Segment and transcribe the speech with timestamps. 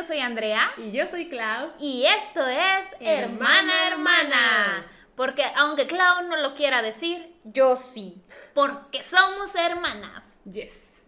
[0.00, 0.72] yo soy Andrea.
[0.78, 1.72] Y yo soy Clau.
[1.78, 4.86] Y esto es Hermana Hermana.
[5.14, 8.22] Porque aunque Clau no lo quiera decir, yo sí.
[8.54, 10.38] Porque somos hermanas.
[10.46, 11.02] Yes.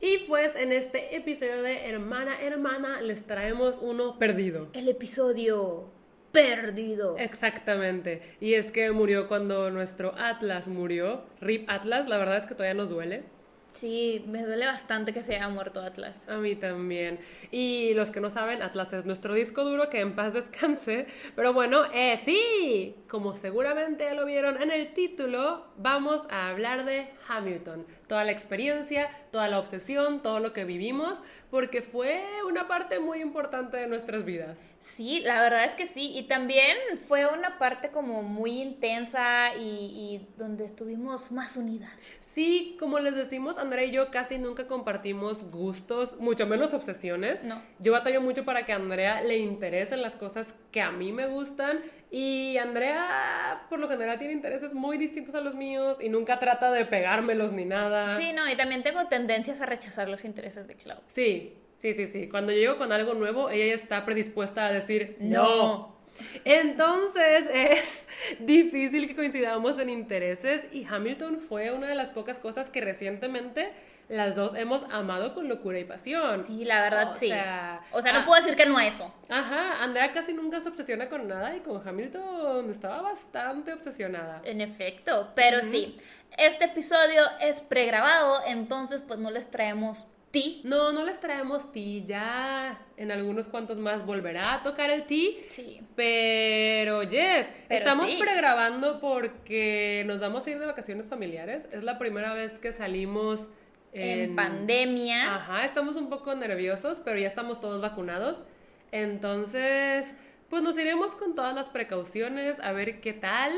[0.00, 4.70] Y pues en este episodio de Hermana Hermana les traemos uno perdido.
[4.72, 5.92] El episodio
[6.32, 7.16] perdido.
[7.18, 8.22] Exactamente.
[8.40, 11.22] Y es que murió cuando nuestro Atlas murió.
[11.40, 13.24] Rip Atlas, la verdad es que todavía nos duele.
[13.72, 16.28] Sí, me duele bastante que se haya muerto Atlas.
[16.28, 17.20] A mí también.
[17.52, 21.06] Y los que no saben, Atlas es nuestro disco duro, que en paz descanse.
[21.36, 26.84] Pero bueno, eh, sí, como seguramente ya lo vieron en el título, vamos a hablar
[26.84, 27.86] de Hamilton.
[28.08, 31.18] Toda la experiencia, toda la obsesión, todo lo que vivimos,
[31.50, 34.60] porque fue una parte muy importante de nuestras vidas.
[34.80, 36.12] Sí, la verdad es que sí.
[36.14, 36.76] Y también
[37.06, 41.90] fue una parte como muy intensa y, y donde estuvimos más unidas.
[42.18, 47.44] Sí, como les decimos, Andrea y yo casi nunca compartimos gustos, mucho menos obsesiones.
[47.44, 47.62] No.
[47.78, 51.26] Yo batallo mucho para que a Andrea le interesen las cosas que a mí me
[51.26, 51.80] gustan
[52.10, 56.72] y Andrea por lo general tiene intereses muy distintos a los míos y nunca trata
[56.72, 58.14] de pegármelos ni nada.
[58.14, 60.98] Sí, no, y también tengo tendencias a rechazar los intereses de Clau.
[61.06, 62.28] Sí, sí, sí, sí.
[62.28, 65.42] Cuando llego con algo nuevo, ella ya está predispuesta a decir No.
[65.42, 65.98] no.
[66.44, 68.08] Entonces es
[68.40, 73.70] difícil que coincidamos en intereses y Hamilton fue una de las pocas cosas que recientemente
[74.08, 76.44] las dos hemos amado con locura y pasión.
[76.44, 77.28] Sí, la verdad O sí.
[77.28, 79.12] sea, o sea, no ah, puedo decir que no a eso.
[79.28, 84.40] Ajá, Andrea casi nunca se obsesiona con nada y con Hamilton estaba bastante obsesionada.
[84.44, 85.96] En efecto, pero sí,
[86.36, 90.60] este episodio es pregrabado, entonces pues no les traemos ti.
[90.64, 95.38] No, no les traemos ti, ya en algunos cuantos más volverá a tocar el ti.
[95.48, 95.80] Sí.
[95.96, 98.18] Pero, yes, Pero estamos sí.
[98.18, 101.68] pregrabando porque nos vamos a ir de vacaciones familiares.
[101.72, 103.48] Es la primera vez que salimos
[103.92, 105.36] En, en, pandemia.
[105.36, 108.44] Ajá, estamos un poco nerviosos, pero ya estamos todos vacunados.
[108.92, 110.14] Entonces,
[110.48, 113.52] pues nos iremos con todas las precauciones a ver qué tal.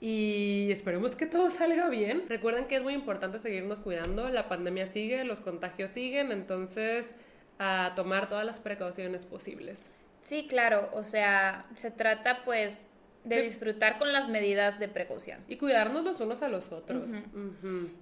[0.00, 2.24] Y esperemos que todo salga bien.
[2.28, 4.28] Recuerden que es muy importante seguirnos cuidando.
[4.28, 7.14] La pandemia sigue, los contagios siguen, entonces
[7.58, 9.90] a tomar todas las precauciones posibles.
[10.22, 12.86] Sí, claro, o sea, se trata pues
[13.24, 15.40] de De- disfrutar con las medidas de precaución.
[15.48, 17.02] Y cuidarnos los unos a los otros.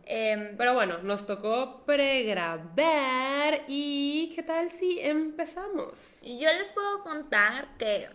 [0.06, 6.20] Em, Pero bueno, nos tocó pregrabar y ¿qué tal si empezamos?
[6.22, 8.08] yo les puedo contar que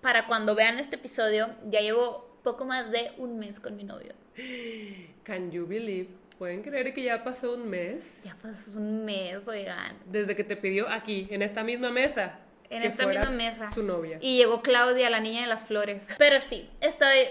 [0.00, 4.12] para cuando vean este episodio ya llevo poco más de un mes con mi novio.
[5.24, 6.08] Can you believe?
[6.38, 9.96] ¿Pueden creer que ya pasó un mes Ya pasó un mes, oigan.
[10.06, 12.38] desde que te pidió aquí, en esta misma mesa?
[12.70, 13.72] En esta misma mesa.
[13.72, 14.18] Su novia.
[14.20, 16.08] Y llegó Claudia, la niña de las flores.
[16.18, 17.28] Pero sí, estoy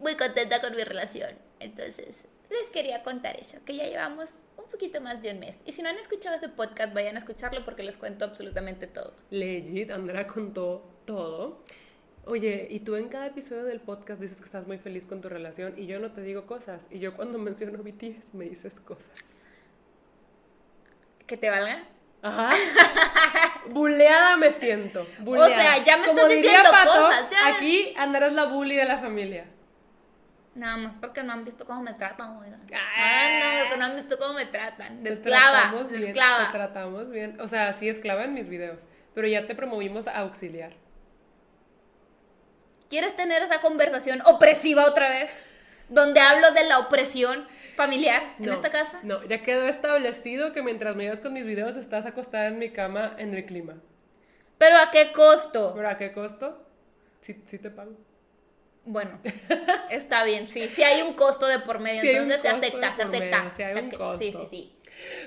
[0.00, 1.30] muy contenta con mi relación.
[1.60, 5.56] Entonces, les quería contar eso, que ya llevamos un poquito más de un mes.
[5.64, 9.14] Y si no han escuchado ese podcast, vayan a escucharlo porque les cuento absolutamente todo.
[9.30, 11.62] Legit, Andrea contó todo.
[12.24, 15.28] Oye, y tú en cada episodio del podcast dices que estás muy feliz con tu
[15.28, 16.86] relación y yo no te digo cosas.
[16.90, 19.40] Y yo cuando menciono BTS me dices cosas.
[21.26, 21.84] ¿Que te valga?
[22.22, 22.52] Ajá.
[23.70, 25.06] Buleada me siento.
[25.20, 25.48] buleada.
[25.48, 27.48] sea, ya me Como estás diría diciendo Pato, cosas, ya.
[27.48, 29.46] Aquí Andrea es la bully de la familia.
[30.54, 32.60] Nada más porque no han visto cómo me tratan, oigan.
[32.74, 32.78] Ah.
[32.98, 35.02] Ah, no, porque no han visto cómo me tratan.
[35.02, 36.46] De esclava, de esclava.
[36.46, 37.38] Te tratamos bien.
[37.40, 38.80] O sea, sí esclava en mis videos.
[39.14, 40.72] Pero ya te promovimos a auxiliar.
[42.88, 45.30] ¿Quieres tener esa conversación opresiva otra vez?
[45.88, 49.00] Donde hablo de la opresión familiar en No, esta casa.
[49.02, 52.70] No, ya quedó establecido que mientras me llevas con mis videos estás acostada en mi
[52.70, 53.74] cama en el clima.
[54.58, 55.72] Pero ¿a qué costo?
[55.76, 56.66] ¿Pero a qué costo?
[57.20, 57.92] Sí, sí te pago.
[58.84, 59.18] Bueno,
[59.90, 63.02] está bien, sí, sí hay un costo de por medio, Sí entonces se acepta, se
[63.02, 63.38] acepta.
[63.38, 64.18] medio, sí hay un costo.
[64.18, 64.72] Sí, sí, sí.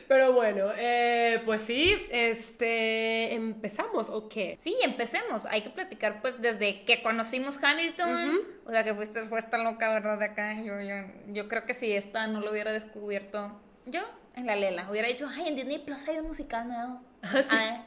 [0.07, 4.55] Pero bueno, eh, pues sí, este, empezamos, ¿o qué?
[4.57, 5.45] Sí, empecemos.
[5.45, 8.39] Hay que platicar, pues, desde que conocimos Hamilton.
[8.65, 10.17] O sea, que fuiste, fue esta loca, ¿verdad?
[10.17, 10.55] De acá.
[10.55, 10.95] Yo, yo,
[11.27, 14.01] yo creo que si esta no lo hubiera descubierto yo,
[14.35, 17.01] en la Lela, hubiera dicho, ay, en Disney Plus hay un musical nuevo.
[17.51, 17.85] Ah,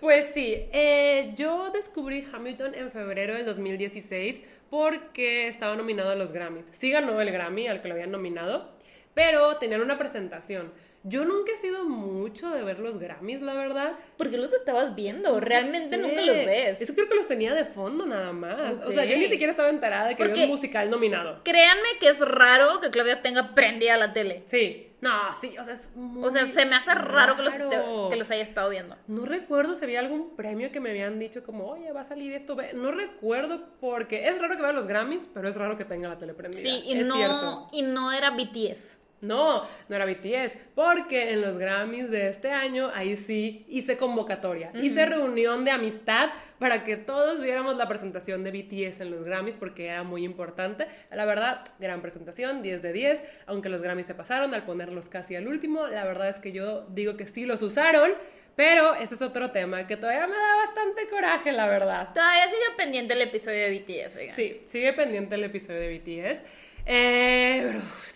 [0.00, 6.32] Pues sí, eh, yo descubrí Hamilton en febrero del 2016 porque estaba nominado a los
[6.32, 6.66] Grammys.
[6.72, 8.75] Sí ganó el Grammy al que lo habían nominado,
[9.16, 10.72] pero tenían una presentación.
[11.02, 13.92] Yo nunca he sido mucho de ver los Grammys, la verdad.
[14.18, 16.02] Porque los estabas viendo, realmente Sí.
[16.02, 16.80] nunca los ves.
[16.80, 18.78] Es que creo que los tenía de fondo nada más.
[18.84, 21.40] O sea, yo ni siquiera estaba enterada de que había Porque- un musical nominado.
[21.44, 24.42] Créanme que es raro que Claudia tenga prendida la tele.
[24.46, 24.82] Sí.
[25.00, 28.08] No, sí, o sea, es muy O sea, se me hace raro, que, los raro.
[28.10, 28.96] que los haya estado viendo.
[29.06, 32.32] No recuerdo si había algún premio que me habían dicho como, oye, va a salir
[32.32, 32.56] esto.
[32.56, 32.72] ve-".
[32.74, 36.18] No recuerdo porque es raro que vea los Grammys, pero es raro que tenga la
[36.18, 36.60] tele prendida.
[36.62, 37.68] Sí, y es no, cierto.
[37.72, 38.98] y no era BTS.
[39.20, 44.70] No, no era BTS, porque en los Grammys de este año, ahí sí hice convocatoria,
[44.74, 49.56] hice reunión de amistad para que todos viéramos la presentación de BTS en los Grammys,
[49.56, 50.86] porque era muy importante.
[51.10, 55.34] La verdad, gran presentación, 10 de 10, aunque los Grammys se pasaron al ponerlos casi
[55.34, 58.12] al último, la verdad es que yo digo que sí los usaron,
[58.54, 62.08] pero ese es otro tema que todavía me da bastante coraje, la verdad.
[62.14, 64.34] Todavía sigue pendiente el episodio de BTS, oigan.
[64.34, 66.42] Sí, sigue pendiente el episodio de BTS.
[66.86, 67.45] Eh,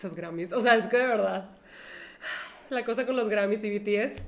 [0.01, 1.49] estos Grammys, o sea, es que de verdad,
[2.69, 4.23] la cosa con los Grammys y BTS.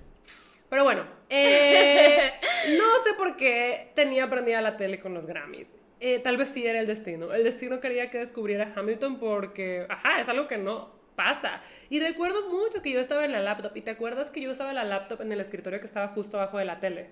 [0.70, 2.31] Pero bueno, eh,
[2.78, 5.75] no sé por qué tenía prendida la tele con los Grammys.
[6.00, 7.34] Eh, tal vez sí era el destino.
[7.34, 11.62] El destino quería que descubriera Hamilton porque, ajá, es algo que no pasa.
[11.90, 13.76] Y recuerdo mucho que yo estaba en la laptop.
[13.76, 16.58] ¿Y te acuerdas que yo usaba la laptop en el escritorio que estaba justo abajo
[16.58, 17.10] de la tele?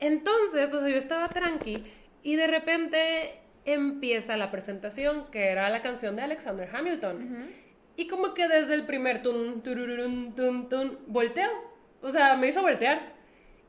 [0.00, 1.84] Entonces, o sea, yo estaba tranqui
[2.22, 7.67] y de repente empieza la presentación, que era la canción de Alexander Hamilton.
[7.98, 11.50] Y como que desde el primer tun, turururun, tun, tun, volteo.
[12.00, 13.12] O sea, me hizo voltear.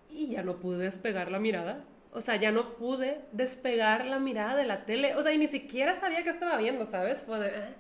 [0.08, 1.84] Y ya no pude despegar la mirada.
[2.12, 5.16] O sea, ya no pude despegar la mirada de la tele.
[5.16, 7.24] O sea, y ni siquiera sabía que estaba viendo, ¿sabes?
[7.24, 7.48] Fue de...
[7.48, 7.74] "Eh".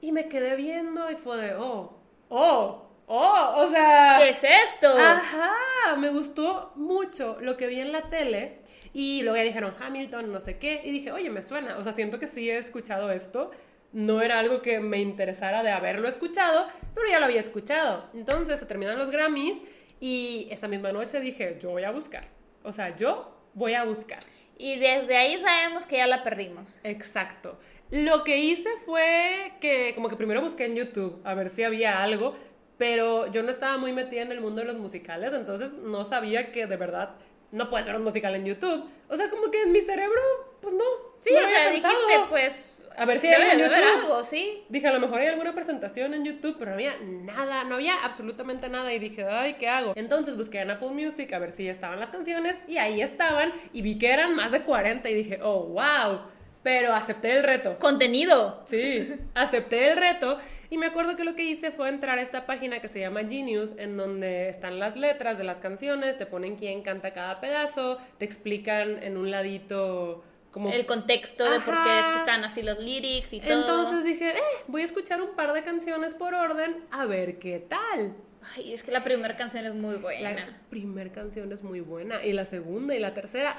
[0.00, 1.54] Y me quedé viendo y fue de...
[1.54, 1.96] Oh,
[2.30, 3.52] oh, oh.
[3.58, 4.16] O sea...
[4.18, 4.88] ¿Qué es esto?
[4.98, 8.58] Ajá, me gustó mucho lo que vi en la tele
[8.92, 11.92] y luego ya dijeron Hamilton, no sé qué, y dije, oye, me suena, o sea,
[11.92, 13.52] siento que sí he escuchado esto,
[13.92, 18.08] no era algo que me interesara de haberlo escuchado, pero ya lo había escuchado.
[18.14, 19.62] Entonces se terminan los Grammys
[20.00, 22.28] y esa misma noche dije, yo voy a buscar,
[22.62, 24.20] o sea, yo voy a buscar.
[24.56, 26.80] Y desde ahí sabemos que ya la perdimos.
[26.84, 27.58] Exacto.
[27.90, 32.02] Lo que hice fue que como que primero busqué en YouTube a ver si había
[32.02, 32.36] algo,
[32.76, 36.52] pero yo no estaba muy metida en el mundo de los musicales, entonces no sabía
[36.52, 37.16] que de verdad
[37.52, 38.88] no puede ser un musical en YouTube.
[39.08, 40.20] O sea, como que en mi cerebro,
[40.60, 40.84] pues no.
[41.18, 41.94] Sí, no o sea, pensado.
[41.94, 42.79] dijiste, pues.
[42.96, 44.62] A ver si hay debe algo haber sí.
[44.68, 48.04] Dije, a lo mejor hay alguna presentación en YouTube, pero no había nada, no había
[48.04, 48.92] absolutamente nada.
[48.92, 49.92] Y dije, ay, ¿qué hago?
[49.96, 53.52] Entonces busqué en Apple Music a ver si ya estaban las canciones, y ahí estaban,
[53.72, 56.20] y vi que eran más de 40, y dije, oh, wow.
[56.62, 57.78] Pero acepté el reto.
[57.78, 58.64] Contenido.
[58.66, 60.38] Sí, acepté el reto
[60.70, 63.22] y me acuerdo que lo que hice fue entrar a esta página que se llama
[63.28, 67.98] Genius, en donde están las letras de las canciones, te ponen quién canta cada pedazo,
[68.18, 70.72] te explican en un ladito como...
[70.72, 72.20] El contexto de por qué Ajá.
[72.20, 73.60] están así los lyrics y todo.
[73.60, 77.58] Entonces dije, eh, voy a escuchar un par de canciones por orden a ver qué
[77.58, 78.14] tal.
[78.56, 80.32] Ay, es que la primera canción es muy buena.
[80.32, 83.56] La primera canción es muy buena y la segunda y la tercera.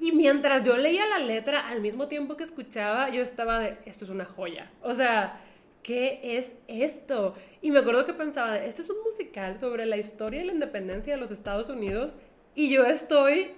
[0.00, 4.04] Y mientras yo leía la letra al mismo tiempo que escuchaba, yo estaba de, esto
[4.04, 4.70] es una joya.
[4.82, 5.40] O sea,
[5.82, 7.34] ¿qué es esto?
[7.62, 11.14] Y me acuerdo que pensaba, esto es un musical sobre la historia de la independencia
[11.14, 12.14] de los Estados Unidos
[12.54, 13.52] y yo estoy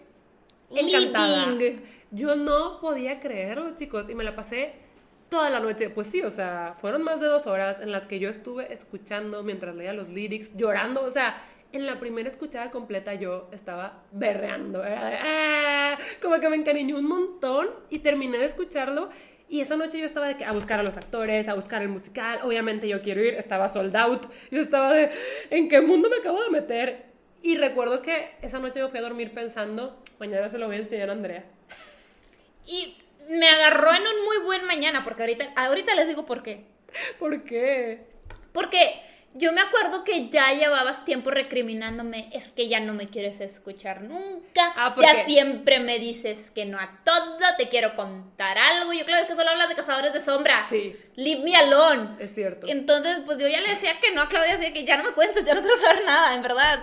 [0.71, 1.51] encantada.
[1.53, 1.79] Living.
[2.11, 4.73] Yo no podía creerlo, chicos, y me la pasé
[5.29, 5.91] toda la noche.
[5.91, 9.43] Pues sí, o sea, fueron más de dos horas en las que yo estuve escuchando
[9.43, 11.03] mientras leía los lyrics, llorando.
[11.03, 14.83] O sea, en la primera escuchada completa yo estaba berreando.
[14.85, 19.11] Era de, "Ah", como que me encariñó un montón y terminé de escucharlo.
[19.51, 21.89] Y esa noche yo estaba de que a buscar a los actores, a buscar el
[21.89, 22.39] musical.
[22.43, 24.23] Obviamente yo quiero ir, estaba sold out.
[24.51, 25.11] Yo estaba de,
[25.51, 27.07] ¿en qué mundo me acabo de meter?
[27.43, 30.79] Y recuerdo que esa noche me fui a dormir pensando, mañana se lo voy a
[30.81, 31.45] enseñar a Andrea.
[32.69, 32.97] Y
[33.29, 36.65] me agarró en un muy buen mañana, porque ahorita, ahorita les digo por qué.
[37.19, 38.07] ¿Por qué?
[38.53, 39.03] Porque
[39.35, 44.01] yo me acuerdo que ya llevabas tiempo recriminándome, es que ya no me quieres escuchar
[44.03, 45.25] nunca, Ah, ¿por ya qué?
[45.25, 49.37] siempre me dices que no a todo, te quiero contar algo, yo claro es que
[49.37, 50.67] solo hablas de cazadores de sombras.
[50.69, 50.97] Sí.
[51.17, 52.17] Leave me alone.
[52.19, 52.67] Es cierto.
[52.69, 55.13] Entonces, pues yo ya le decía que no a Claudia, así que ya no me
[55.13, 56.83] cuentes, ya no quiero saber nada, en verdad.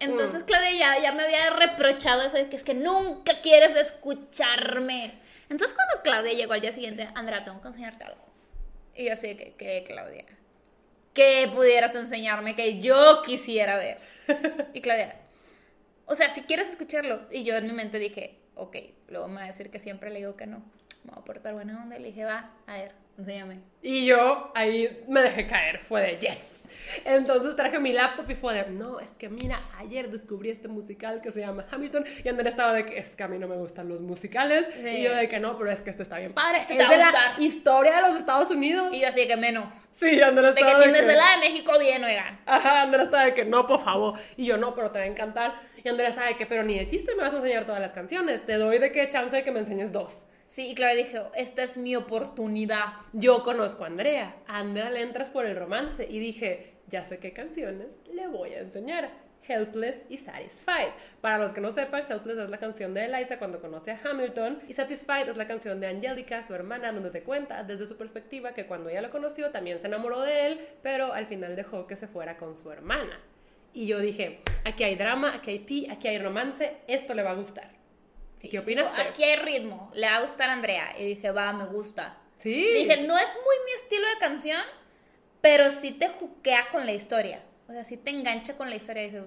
[0.00, 0.46] Entonces Mm.
[0.46, 5.14] Claudia ya, ya me había reprochado eso de que es que nunca quieres escucharme.
[5.48, 8.24] Entonces cuando Claudia llegó al día siguiente, Andrea, tengo que enseñarte algo.
[8.94, 10.24] Y yo así que, ¿qué, Claudia?
[11.12, 13.98] ¿Qué pudieras enseñarme que yo quisiera ver?
[14.72, 15.14] Y Claudia,
[16.06, 17.22] o sea, si quieres escucharlo.
[17.30, 18.76] Y yo en mi mente dije, ok,
[19.08, 20.62] luego me va a decir que siempre le digo que no.
[21.04, 21.96] Me voy a portar buena onda.
[21.96, 23.60] Y le dije, va, a ver, Enséñame.
[23.80, 26.64] Y yo ahí me dejé caer, fue de yes.
[27.04, 31.20] Entonces traje mi laptop y fue de, no, es que mira, ayer descubrí este musical
[31.20, 33.54] que se llama Hamilton y Andrea estaba de que es que a mí no me
[33.54, 34.88] gustan los musicales Sí.
[34.88, 36.84] y yo de que no, pero es que este está bien padre, Este es te
[36.86, 37.42] va de a la gustar.
[37.42, 38.88] historia de los Estados Unidos.
[38.92, 39.88] Y yo así que menos.
[39.92, 42.40] Sí, Andrea De estaba que de ni me que- la de México bien, oigan.
[42.46, 44.18] Ajá, Andrea estaba de que no, por favor.
[44.36, 45.54] Y yo no, pero te va a encantar.
[45.84, 47.92] Y Andrea estaba de que, pero ni de chiste me vas a enseñar todas las
[47.92, 48.44] canciones.
[48.44, 50.24] Te doy de que chance de que me enseñes dos.
[50.46, 52.94] Sí, y claro, dije, esta es mi oportunidad.
[53.12, 54.36] Yo conozco a Andrea.
[54.46, 56.06] Andrea le entras por el romance.
[56.08, 59.24] Y dije, ya sé qué canciones le voy a enseñar.
[59.46, 60.88] Helpless y Satisfied.
[61.20, 64.60] Para los que no sepan, Helpless es la canción de Eliza cuando conoce a Hamilton
[64.68, 68.54] y Satisfied es la canción de Angelica, su hermana, donde te cuenta desde su perspectiva
[68.54, 71.96] que cuando ella lo conoció también se enamoró de él, pero al final dejó que
[71.96, 73.20] se fuera con su hermana.
[73.72, 77.32] Y yo dije, aquí hay drama, aquí hay ti, aquí hay romance, esto le va
[77.32, 77.83] a gustar.
[78.44, 78.96] Sí, ¿Qué opinaste?
[78.98, 80.94] digo, Aquí hay ritmo, le va a gustar a Andrea.
[80.98, 82.18] Y dije, va, me gusta.
[82.36, 82.52] Sí.
[82.52, 84.60] Y dije, no es muy mi estilo de canción,
[85.40, 87.42] pero sí te juquea con la historia.
[87.68, 89.04] O sea, sí te engancha con la historia.
[89.04, 89.24] Y dices,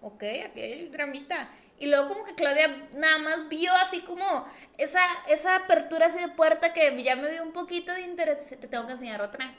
[0.00, 1.48] ok, aquí hay dramita.
[1.78, 4.46] Y luego como que Claudia nada más vio así como
[4.78, 8.40] esa, esa apertura así de puerta que ya me vio un poquito de interés.
[8.40, 9.54] Dice, te tengo que enseñar otra.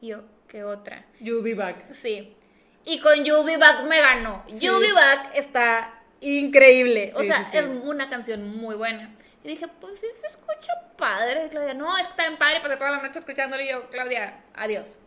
[0.00, 1.04] Y yo, ¿qué otra?
[1.18, 1.92] You'll be back.
[1.92, 2.36] Sí.
[2.84, 4.44] Y con You Be Back me ganó.
[4.48, 4.60] Sí.
[4.60, 7.12] You Be Back está increíble.
[7.14, 9.10] O Sí, sea, sí, es una canción muy buena.
[9.44, 11.48] Y dije, pues se escucha padre.
[11.50, 13.62] Claudia, no, es que está bien padre, pasé toda la noche escuchándolo.
[13.62, 14.98] Y yo, Claudia, adiós.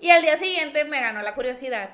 [0.00, 1.90] Y al día siguiente me ganó la curiosidad.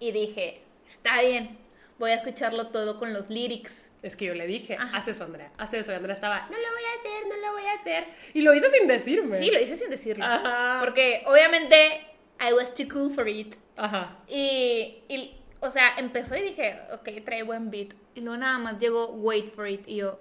[0.00, 1.58] Y dije, está bien,
[1.98, 3.90] voy a escucharlo todo con los lyrics.
[4.02, 4.96] Es que yo le dije, Ajá.
[4.96, 5.92] haz eso, Andrea, haz eso.
[5.92, 8.04] Y Andrea estaba, no lo voy a hacer, no lo voy a hacer.
[8.34, 9.36] Y lo hizo sin decirme.
[9.36, 10.24] Sí, lo hice sin decirlo.
[10.24, 10.78] Ajá.
[10.80, 12.00] Porque obviamente,
[12.40, 13.54] I was too cool for it.
[13.76, 14.16] Ajá.
[14.26, 17.94] Y, y, o sea, empezó y dije, ok, trae buen beat.
[18.14, 19.88] Y luego nada más llegó Wait for It.
[19.88, 20.20] Y yo,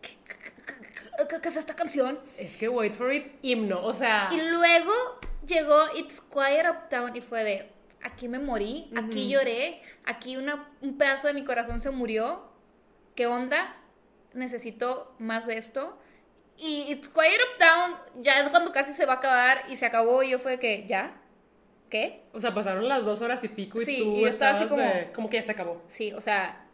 [0.00, 2.18] ¿qué, qué- qué- qué- qué es esta canción?
[2.38, 3.84] Es que Wait for It, himno.
[3.84, 4.92] O sea, Y luego
[5.46, 7.70] llegó It's Quiet Uptown y fue de,
[8.02, 12.52] aquí me morí, aquí lloré, aquí una, un pedazo de mi corazón se murió.
[13.14, 13.76] ¿Qué onda?
[14.34, 15.98] Necesito más de esto.
[16.56, 20.22] Y It's Quiet Uptown ya es cuando casi se va a acabar y se acabó
[20.22, 21.20] y yo fue de que, ¿ya?
[21.94, 22.22] ¿Qué?
[22.32, 24.64] o sea, pasaron las dos horas y pico y Sí, tú y yo estaba así
[24.64, 25.80] estabas como- de- como que ya se acabó.
[25.86, 26.66] Sí, o sea,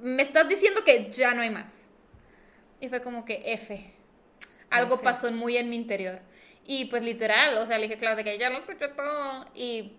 [0.00, 1.86] me estás diciendo que ya no hay más.
[2.78, 3.90] Y fue como que F.
[4.68, 5.04] Algo F.
[5.04, 6.18] pasó muy en mi interior.
[6.66, 9.46] Y pues literal, o sea, le dije, Claudia, que ya lo escuché todo.
[9.54, 9.94] Y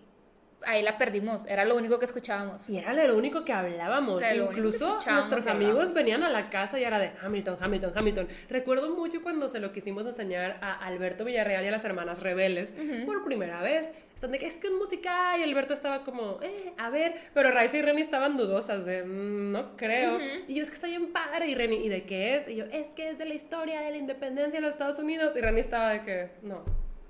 [0.66, 1.46] ahí la perdimos.
[1.46, 2.68] Era lo único que escuchábamos.
[2.70, 4.22] Y era lo único que hablábamos.
[4.22, 5.94] Lo que Incluso escuchábamos nuestros amigos hablábamos.
[5.94, 8.28] venían a la casa y era de Hamilton, Hamilton, Hamilton.
[8.48, 12.72] Recuerdo mucho cuando se lo quisimos enseñar a Alberto Villarreal y a las hermanas rebeldes
[13.06, 13.90] por primera vez.
[14.14, 17.14] Están de que es que es musical y Alberto estaba como, eh, a ver.
[17.34, 20.18] Pero Raisa y Reni estaban dudosas de, "Mm, no creo.
[20.46, 21.48] Y yo, es que está bien padre.
[21.48, 22.46] Y Reni, ¿y de qué es?
[22.48, 25.36] Y yo, es que es de la historia de la independencia de los Estados Unidos.
[25.36, 26.62] Y Reni estaba de que, no.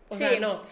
[0.08, 0.40] O sea, Sí.
[0.40, 0.62] no.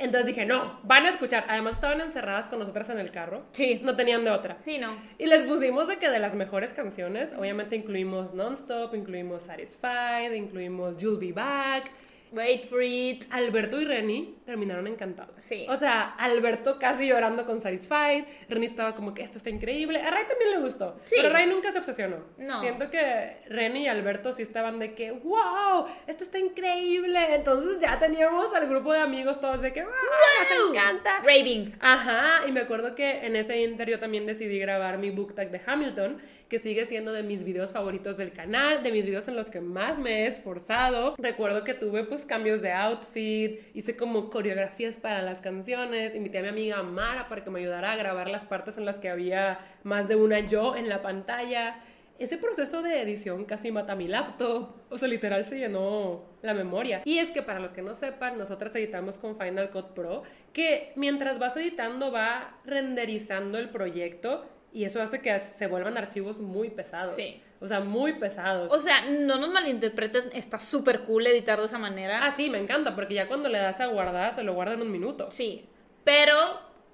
[0.00, 1.44] Entonces dije, no, van a escuchar.
[1.48, 3.42] Además estaban encerradas con nosotras en el carro.
[3.52, 3.80] Sí.
[3.84, 4.56] No tenían de otra.
[4.64, 4.96] Sí, no.
[5.18, 10.96] Y les pusimos de que de las mejores canciones, obviamente incluimos Nonstop, incluimos Satisfied, incluimos
[10.96, 11.90] You'll Be Back.
[12.32, 13.24] Wait for it.
[13.30, 15.34] Alberto y Reni terminaron encantados.
[15.38, 15.66] Sí.
[15.68, 20.00] O sea, Alberto casi llorando con Satisfied, Reni estaba como que esto está increíble.
[20.00, 21.16] A Ray también le gustó, Sí.
[21.20, 22.16] pero Ray nunca se obsesionó.
[22.38, 22.60] No.
[22.60, 27.34] Siento que Reni y Alberto sí estaban de que, wow, esto está increíble.
[27.34, 31.18] Entonces ya teníamos al grupo de amigos todos de que, wow, nos encanta.
[31.22, 31.76] Raving.
[31.80, 35.50] Ajá, y me acuerdo que en ese inter yo también decidí grabar mi book tag
[35.50, 39.36] de Hamilton, que sigue siendo de mis videos favoritos del canal, de mis videos en
[39.36, 41.14] los que más me he esforzado.
[41.16, 46.42] Recuerdo que tuve pues cambios de outfit, hice como coreografías para las canciones, invité a
[46.42, 49.58] mi amiga Mara para que me ayudara a grabar las partes en las que había
[49.82, 51.82] más de una yo en la pantalla.
[52.18, 54.74] Ese proceso de edición casi mata mi laptop.
[54.90, 57.00] O sea, literal se llenó la memoria.
[57.06, 60.22] Y es que para los que no sepan, nosotras editamos con Final Cut Pro,
[60.52, 66.38] que mientras vas editando va renderizando el proyecto y eso hace que se vuelvan archivos
[66.38, 67.14] muy pesados.
[67.14, 67.42] Sí.
[67.60, 68.72] O sea, muy pesados.
[68.72, 72.24] O sea, no nos malinterpreten, está súper cool editar de esa manera.
[72.24, 74.82] ah, sí, me encanta, porque ya cuando le das a guardar, te lo guarda en
[74.82, 75.28] un minuto.
[75.30, 75.66] Sí,
[76.04, 76.36] pero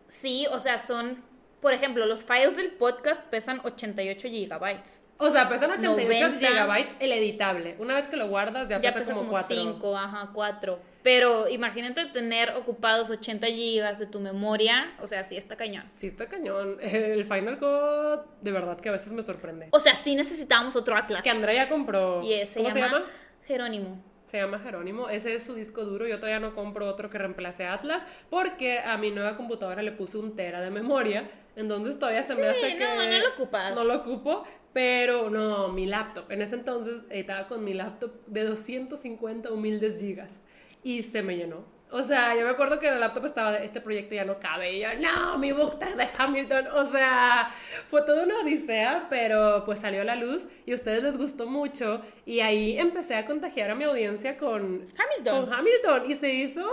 [0.09, 1.23] sí, o sea, son,
[1.61, 5.03] por ejemplo, los files del podcast pesan 88 gigabytes.
[5.19, 6.47] O sea, pesan 88 90.
[6.49, 7.77] gigabytes el editable.
[7.79, 9.57] Una vez que lo guardas, ya, Ya pesa, pesa como como 4.
[9.57, 10.79] 5, ajá, 4.
[11.07, 15.89] Pero imagínate tener ocupados 80 gigas de tu memoria, o sea, sí está cañón.
[15.95, 16.79] Sí, está cañón.
[16.81, 19.69] El Final Cut, de verdad que a veces me sorprende.
[19.71, 21.23] O sea, sí necesitábamos otro Atlas.
[21.23, 22.25] Que Andrea ya compró.
[22.25, 23.13] Y ese ¿Cómo se llama, se llama?
[23.45, 24.05] Jerónimo.
[24.29, 25.09] Se llama Jerónimo.
[25.09, 26.09] Ese es su disco duro.
[26.09, 29.93] Yo todavía no compro otro que reemplace a Atlas porque a mi nueva computadora le
[29.93, 31.31] puse un tera de memoria.
[31.55, 32.85] Entonces todavía se me Sí, hace que.
[32.85, 33.75] no, no lo ocupas.
[33.77, 34.43] No lo ocupo.
[34.73, 36.33] Pero no, mi laptop.
[36.33, 40.41] En ese entonces editaba con mi laptop de 250 humildes gigas.
[40.87, 41.65] Y se me llenó.
[41.91, 44.39] O sea, yo me acuerdo que en el laptop estaba de, este proyecto ya no
[44.39, 44.77] cabe.
[44.77, 46.69] Y yo, no, mi book tag de Hamilton.
[46.75, 47.51] O sea,
[47.89, 51.47] fue toda una odisea, pero pues salió a la luz y a ustedes les gustó
[51.47, 52.03] mucho.
[52.25, 55.47] Y ahí empecé a contagiar a mi audiencia con Hamilton.
[55.47, 56.09] Con Hamilton.
[56.09, 56.65] Y se hizo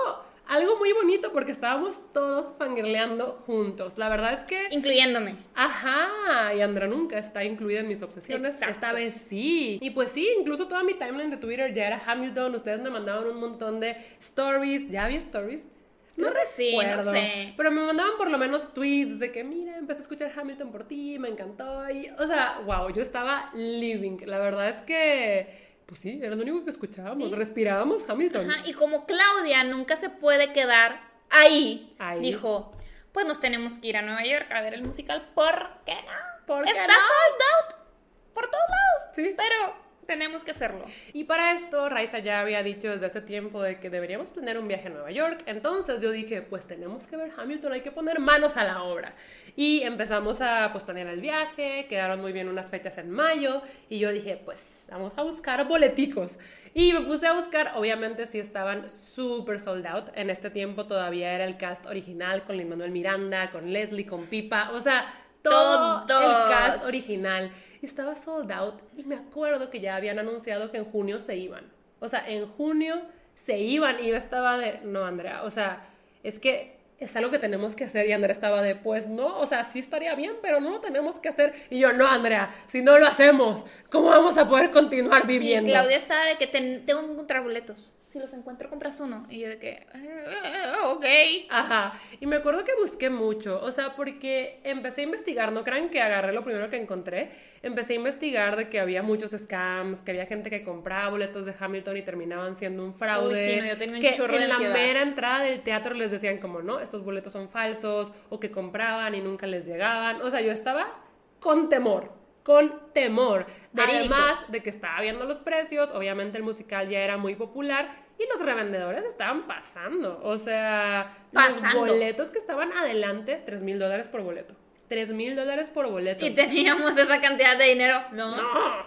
[0.47, 3.97] algo muy bonito porque estábamos todos fangirleando juntos.
[3.97, 4.67] La verdad es que...
[4.71, 5.35] Incluyéndome.
[5.55, 8.55] Ajá, y Andra nunca está incluida en mis obsesiones.
[8.55, 8.71] Exacto.
[8.71, 9.79] Esta vez sí.
[9.81, 12.55] Y pues sí, incluso toda mi timeline de Twitter ya era Hamilton.
[12.55, 14.89] Ustedes me mandaban un montón de stories.
[14.89, 15.67] ¿Ya había stories?
[16.15, 17.11] No sí, no recuerdo.
[17.11, 17.53] sé.
[17.57, 20.83] Pero me mandaban por lo menos tweets de que, mira, empecé a escuchar Hamilton por
[20.83, 21.89] ti, me encantó.
[21.89, 24.17] Y, o sea, wow, yo estaba living.
[24.25, 27.35] La verdad es que pues sí, era lo único que escuchábamos, Sí.
[27.35, 28.49] respirábamos Hamilton.
[28.51, 32.19] Ajá, y como Claudia nunca se puede quedar ahí, Ahí.
[32.21, 32.71] dijo,
[33.11, 35.53] pues nos tenemos que ir a Nueva York a ver el musical, ¿por
[35.85, 36.45] qué no?
[36.45, 36.93] ¿Por qué Está no?
[36.93, 37.85] sold out
[38.33, 39.11] por todos lados.
[39.15, 39.33] Sí.
[39.37, 40.83] Pero tenemos que hacerlo.
[41.13, 44.67] Y para esto, Raiza ya había dicho desde hace tiempo de que deberíamos planear un
[44.67, 45.43] viaje a Nueva York.
[45.45, 49.13] Entonces yo dije, pues tenemos que ver Hamilton, hay que poner manos a la obra.
[49.55, 53.61] Y empezamos a pues, planear el viaje, quedaron muy bien unas fechas en mayo.
[53.89, 56.39] Y yo dije, pues vamos a buscar boleticos.
[56.73, 60.09] Y me puse a buscar, obviamente sí estaban súper sold out.
[60.15, 64.25] En este tiempo todavía era el cast original con Lin Manuel Miranda, con Leslie, con
[64.25, 64.71] Pipa.
[64.73, 65.05] O sea,
[65.43, 66.23] todo Todos.
[66.23, 67.51] el cast original
[67.83, 71.35] y estaba sold out y me acuerdo que ya habían anunciado que en junio se
[71.35, 71.65] iban.
[71.99, 73.01] O sea, en junio
[73.35, 75.85] se iban y yo estaba de, no, Andrea, o sea,
[76.23, 79.45] es que es algo que tenemos que hacer y Andrea estaba de, pues no, o
[79.45, 81.53] sea, sí estaría bien, pero no lo tenemos que hacer.
[81.69, 85.69] Y yo, no, Andrea, si no lo hacemos, ¿cómo vamos a poder continuar Sí, viviendo?
[85.69, 87.89] Claudia estaba de que ten- tengo que encontrar boletos.
[88.13, 89.25] Si los encuentro, compras uno.
[89.27, 91.05] Y yo de que, eh, ok.
[91.49, 95.89] Ajá, y me acuerdo que busqué mucho, o sea, porque empecé a investigar, no crean
[95.89, 97.31] que agarré lo primero que encontré,
[97.63, 101.55] empecé a investigar de que había muchos scams, que había gente que compraba boletos de
[101.59, 104.47] Hamilton y terminaban siendo un fraude, Uy, sí, no, yo tenía un que chorro en
[104.47, 104.73] la ansiedad.
[104.75, 109.15] mera entrada del teatro les decían como, no, estos boletos son falsos, o que compraban
[109.15, 110.99] y nunca les llegaban, o sea, yo estaba
[111.39, 112.11] con temor,
[112.43, 113.45] con temor,
[113.77, 118.27] además de que estaba viendo los precios, obviamente el musical ya era muy popular, y
[118.27, 120.19] los revendedores estaban pasando.
[120.23, 121.79] O sea, Pasando.
[121.79, 124.55] los boletos que estaban adelante, 3 mil dólares por boleto.
[124.89, 126.25] 3 mil dólares por boleto.
[126.25, 128.01] Y teníamos esa cantidad de dinero.
[128.11, 128.35] No.
[128.35, 128.43] No,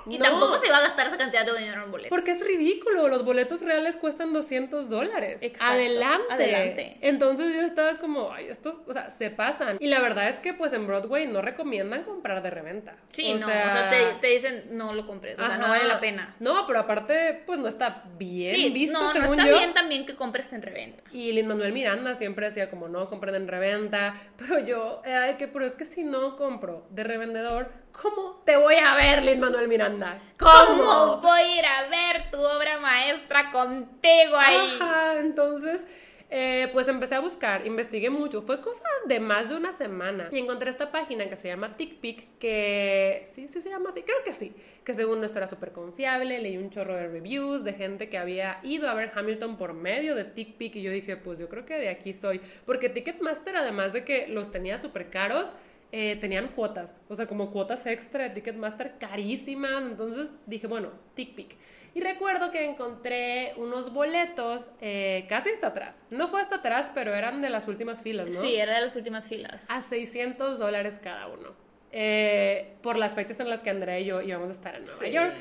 [0.06, 0.24] Y no.
[0.24, 2.10] tampoco se iba a gastar esa cantidad de dinero en boletos.
[2.10, 5.38] Porque es ridículo, los boletos reales cuestan 200 dólares.
[5.42, 6.24] Exacto, Adelante.
[6.32, 6.96] adelante.
[7.00, 9.78] Entonces yo estaba como, ay, esto, o sea, se pasan.
[9.80, 12.96] Y la verdad es que pues en Broadway no recomiendan comprar de reventa.
[13.12, 13.46] Sí, no.
[13.46, 15.38] o sea, te, te dicen, no lo compres.
[15.38, 16.36] O sea, no vale la pena.
[16.40, 19.56] No, pero aparte, pues no está bien Sí, visto, no, no según está yo.
[19.58, 21.02] bien también que compres en reventa.
[21.10, 25.36] Y Lin Manuel Miranda siempre decía como no compren en reventa, pero yo era de
[25.36, 29.40] que, pero es que si no compro de revendedor, ¿cómo te voy a ver, Lin
[29.40, 30.20] Manuel Miranda?
[30.38, 31.16] ¿Cómo ¿Cómo?
[31.18, 34.78] voy a ir a ver tu obra maestra contigo ahí?
[34.80, 35.86] Ajá, entonces,
[36.28, 40.28] eh, pues empecé a buscar, investigué mucho, fue cosa de más de una semana.
[40.32, 44.18] Y encontré esta página que se llama TickPick, que sí, sí se llama así, creo
[44.24, 44.52] que sí,
[44.84, 48.58] que según esto era súper confiable, leí un chorro de reviews de gente que había
[48.64, 51.74] ido a ver Hamilton por medio de TickPick y yo dije, pues yo creo que
[51.78, 55.52] de aquí soy, porque Ticketmaster, además de que los tenía súper caros,
[55.92, 59.82] eh, tenían cuotas, o sea, como cuotas extra de Ticketmaster carísimas.
[59.82, 61.56] Entonces dije, bueno, TickPick.
[61.94, 65.96] Y recuerdo que encontré unos boletos eh, casi hasta atrás.
[66.10, 68.40] No fue hasta atrás, pero eran de las últimas filas, ¿no?
[68.40, 69.66] Sí, era de las últimas filas.
[69.70, 71.54] A 600 dólares cada uno.
[71.92, 74.98] Eh, por las fechas en las que Andrea y yo íbamos a estar en Nueva
[74.98, 75.10] Sí.
[75.10, 75.34] York.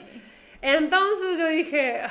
[0.61, 2.09] Entonces yo dije, "Ay,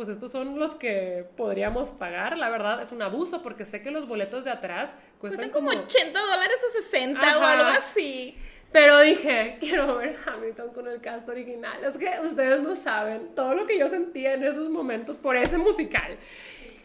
[0.00, 2.38] pues estos son los que podríamos pagar.
[2.38, 5.78] La verdad es un abuso porque sé que los boletos de atrás cuestan Cuestan como
[5.78, 8.34] 80 dólares o 60 o algo así.
[8.72, 11.84] Pero dije, quiero ver Hamilton con el cast original.
[11.84, 15.58] Es que ustedes no saben todo lo que yo sentía en esos momentos por ese
[15.58, 16.16] musical.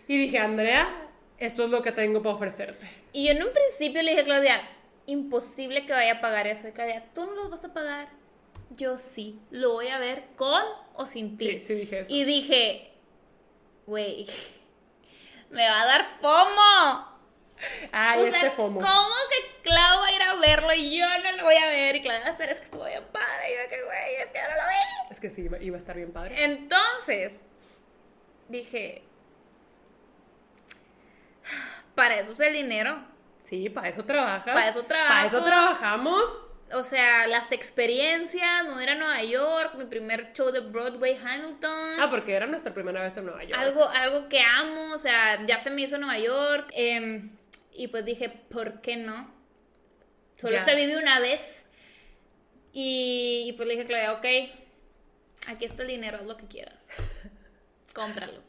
[0.09, 2.85] Y dije, Andrea, esto es lo que tengo para ofrecerte.
[3.13, 4.61] Y yo en un principio le dije a Claudia,
[5.05, 6.67] imposible que vaya a pagar eso.
[6.67, 8.09] Y Claudia, ¿tú no lo vas a pagar?
[8.71, 10.61] Yo sí, lo voy a ver con
[10.95, 11.45] o sin ti.
[11.45, 12.13] Sí, sí dije eso.
[12.13, 12.91] Y dije,
[13.85, 14.27] güey,
[15.49, 17.15] me va a dar FOMO.
[17.91, 18.79] Ay, o sea, este FOMO.
[18.79, 21.95] ¿cómo que Clau va a ir a verlo y yo no lo voy a ver?
[21.95, 23.49] Y Claudia, pero es que estuvo bien padre.
[23.49, 25.11] Y yo, que güey, es que yo no lo vi.
[25.11, 26.43] Es que sí, iba, a estar bien padre.
[26.43, 27.43] Entonces,
[28.49, 29.03] dije,
[31.95, 33.05] para eso es el dinero.
[33.43, 34.53] Sí, para eso trabajas.
[34.53, 35.27] Para eso Para trabajo.
[35.27, 36.44] eso trabajamos.
[36.75, 41.99] O sea, las experiencias, no ir a Nueva York, mi primer show de Broadway Hamilton.
[41.99, 43.57] Ah, porque era nuestra primera vez en Nueva York.
[43.57, 46.69] algo, algo que amo, o sea, ya se me hizo Nueva York.
[46.73, 47.31] em,
[47.73, 49.33] y pues dije, ¿por qué no?
[50.37, 51.63] Solo se vive una vez.
[52.73, 54.25] Y, y pues le dije a Claudia, ok,
[55.47, 56.89] aquí está el dinero, haz lo que quieras.
[57.95, 58.43] Cómpralos.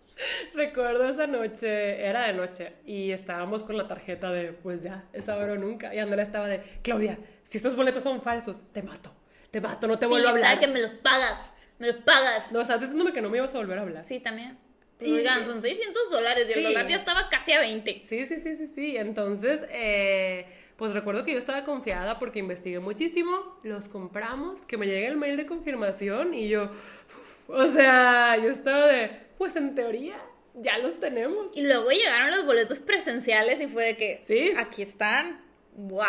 [0.54, 5.28] Recuerdo esa noche, era de noche, y estábamos con la tarjeta de, pues ya, es
[5.28, 5.94] ahora o nunca.
[5.94, 9.14] Y Andrea estaba de, Claudia, si estos boletos son falsos, te mato.
[9.52, 10.58] Te mato, no te Sí, vuelvo a hablar.
[10.58, 11.52] que me los pagas.
[11.78, 12.50] Me los pagas.
[12.50, 14.04] No, estás diciéndome que no me ibas a volver a hablar.
[14.04, 14.58] Sí, también.
[15.00, 16.64] Y- Oigan, son 600 dólares y el Sí.
[16.64, 18.02] dólar ya estaba casi a 20.
[18.04, 18.96] Sí, sí, sí, sí, sí.
[18.96, 24.86] Entonces, eh, pues recuerdo que yo estaba confiada porque investigué muchísimo, los compramos, que me
[24.86, 29.74] llegue el mail de confirmación y yo, uf, o sea, yo estaba de, pues en
[29.74, 30.16] teoría
[30.54, 31.50] ya los tenemos.
[31.54, 34.52] Y luego llegaron los boletos presenciales y fue de que, Sí.
[34.56, 35.44] aquí están.
[35.78, 36.00] ¡Wow!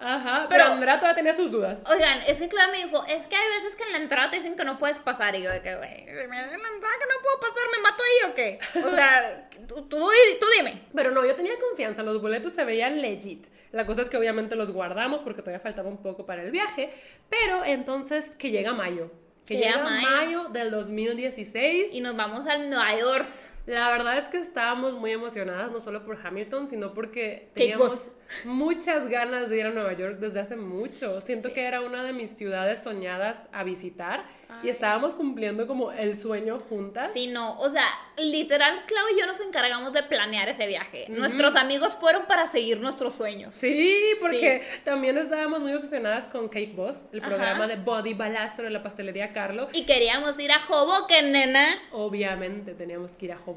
[0.00, 1.80] Ajá, pero, Pero- Andrea todavía tenía sus dudas.
[1.88, 4.36] Oigan, es que Clara me dijo, es que hay veces que en la entrada te
[4.36, 5.36] dicen que no puedes pasar.
[5.36, 7.62] Y yo de que, güey, si me dicen en la entrada que no puedo pasar,
[7.70, 8.58] ¿me mato ahí o qué?
[8.84, 9.98] O sea, tú, tú,
[10.40, 10.82] tú dime.
[10.92, 13.46] Pero no, yo tenía confianza, los boletos se veían legit.
[13.70, 16.92] La cosa es que obviamente los guardamos porque todavía faltaba un poco para el viaje,
[17.30, 19.12] pero entonces que llega mayo.
[19.46, 20.08] Que Que llega llega mayo.
[20.08, 23.26] mayo del 2016 Y nos vamos al Nueva York.
[23.66, 28.10] La verdad es que estábamos muy emocionadas, no solo por Hamilton, sino porque teníamos
[28.44, 31.20] muchas ganas de ir a Nueva York desde hace mucho.
[31.20, 31.54] Siento Sí.
[31.54, 34.24] que era una de mis ciudades soñadas a visitar
[34.62, 34.70] y Ay.
[34.70, 37.12] estábamos cumpliendo como el sueño juntas.
[37.12, 37.84] Sí, no, o sea,
[38.18, 41.06] literal, Clau y yo nos encargamos de planear ese viaje.
[41.08, 43.54] Nuestros amigos fueron para seguir nuestros sueños.
[43.54, 47.28] Sí, porque también estábamos muy obsesionadas con Cake Boss, el Ajá.
[47.28, 49.68] programa de Body Balastro de la pastelería Carlo.
[49.72, 51.76] Y queríamos ir a Hoboken, nena.
[51.92, 53.51] Obviamente teníamos que ir a Hoboken.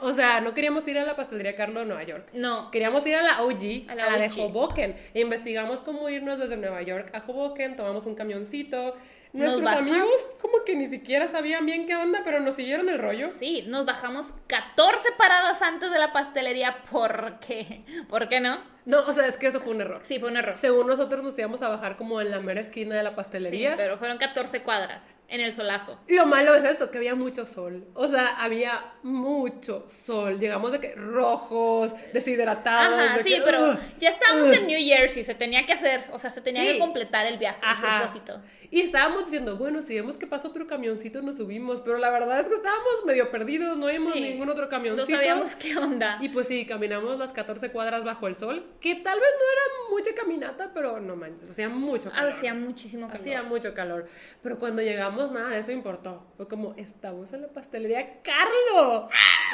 [0.00, 2.28] O sea, no queríamos ir a la pastelería Carlo de Nueva York.
[2.34, 2.70] No.
[2.70, 4.30] Queríamos ir a la OG, A a la la, de.
[4.40, 4.96] Hoboken.
[5.14, 8.96] E investigamos cómo irnos desde Nueva York a Hoboken, tomamos un camioncito.
[9.32, 13.30] Nuestros amigos como que ni siquiera sabían bien qué onda, pero nos siguieron el rollo.
[13.32, 17.82] Sí, nos bajamos 14 paradas antes de la pastelería porque...
[18.08, 18.58] ¿Por qué no?
[18.90, 20.00] No, o sea, es que eso fue un error.
[20.02, 20.56] Sí, fue un error.
[20.56, 23.74] Según nosotros nos íbamos a bajar como en la mera esquina de la Sí, pastelería.
[23.76, 26.00] pero fueron 14 cuadras en el solazo.
[26.08, 27.86] Y lo malo es eso, que había mucho sol.
[27.94, 30.38] O sea, había mucho sol.
[30.40, 32.98] Llegamos de que rojos, deshidratados.
[32.98, 36.18] Ajá, de sí, que, pero ya estábamos en New Jersey, se tenía que hacer, o
[36.18, 36.72] sea, se tenía Sí.
[36.72, 38.42] que completar el viaje, el propósito.
[38.72, 41.80] Y estábamos diciendo, bueno, si vemos que pasa otro camioncito, nos subimos.
[41.80, 44.20] Pero la verdad es que estábamos medio perdidos, no vimos Sí.
[44.20, 45.06] ningún otro No camioncito.
[45.16, 46.18] sabíamos qué onda.
[46.20, 49.90] Y pues sí, caminamos las 14 cuadras bajo el sol, que tal vez no era
[49.90, 52.30] mucha caminata, pero no manches, hacía mucho calor.
[52.32, 53.20] Hacía muchísimo calor.
[53.20, 54.06] Hacía mucho calor.
[54.42, 56.24] Pero cuando llegamos, nada de eso importó.
[56.36, 59.08] Fue como, estamos en la pastelería Carlo.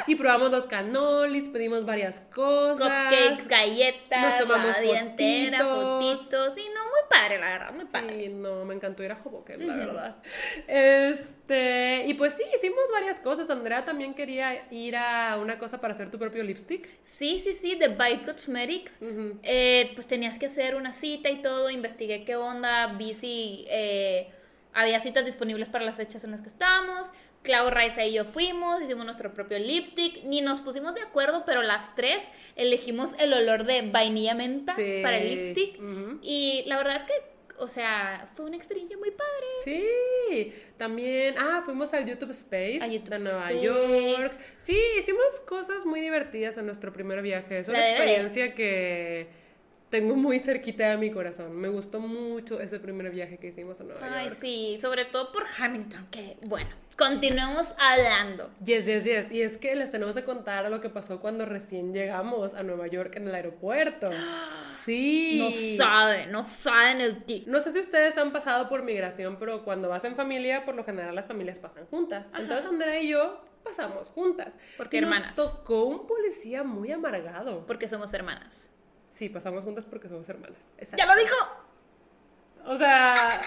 [0.05, 2.77] Y probamos los canolis, pedimos varias cosas.
[2.87, 6.53] Cupcakes, galletas, Nos tomamos la vida entera, fotitos.
[6.53, 8.09] Sí, no, muy padre, la verdad, muy padre.
[8.25, 10.15] Sí, no, me encantó ir a Hoboken, la verdad.
[10.67, 13.49] Este, y pues sí, hicimos varias cosas.
[13.49, 16.87] Andrea también quería ir a una cosa para hacer tu propio lipstick.
[17.03, 18.99] Sí, sí, sí, de By Cosmetics.
[19.43, 24.29] Eh, pues tenías que hacer una cita y todo, investigué qué onda, vi si eh,
[24.73, 27.07] había citas disponibles para las fechas en las que estábamos.
[27.43, 31.61] Clau Raiza y yo fuimos, hicimos nuestro propio lipstick, ni nos pusimos de acuerdo, pero
[31.61, 32.17] las tres
[32.57, 34.99] elegimos el olor de vainilla menta Sí.
[35.01, 35.79] para el lipstick.
[36.23, 37.13] Y la verdad es que,
[37.59, 39.47] o sea, fue una experiencia muy padre.
[39.63, 43.65] Sí, también, ah, fuimos al YouTube Space A YouTube de Nueva Space.
[43.65, 44.31] York.
[44.57, 47.59] Sí, hicimos cosas muy divertidas en nuestro primer viaje.
[47.59, 49.27] Es una experiencia que
[49.89, 51.55] tengo muy cerquita de mi corazón.
[51.55, 54.37] Me gustó mucho ese primer viaje que hicimos a Nueva Ay, York.
[54.39, 58.49] sí, sobre todo por Hamilton, que bueno, continuemos hablando.
[58.63, 59.31] Yes, yes, yes.
[59.31, 62.87] Y es que les tenemos que contar lo que pasó cuando recién llegamos a Nueva
[62.87, 64.09] York en el aeropuerto.
[64.77, 65.75] Sí.
[65.77, 67.45] No saben, no saben el tic.
[67.47, 70.85] No sé si ustedes han pasado por migración, pero cuando vas en familia, por lo
[70.85, 72.27] general las familias pasan juntas.
[72.37, 74.53] Entonces Andrea y yo pasamos juntas.
[74.77, 75.35] Porque Y nos hermanas.
[75.35, 77.65] tocó un policía muy amargado.
[77.65, 78.66] Porque somos hermanas.
[79.17, 80.59] Sí, pasamos juntas porque somos hermanas.
[80.77, 80.97] Exacto.
[80.97, 81.35] ¡Ya lo dijo!
[82.65, 83.41] O sea,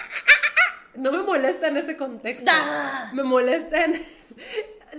[0.95, 2.45] no me molesta en ese contexto.
[2.51, 3.11] Da.
[3.15, 3.95] Me molesta en...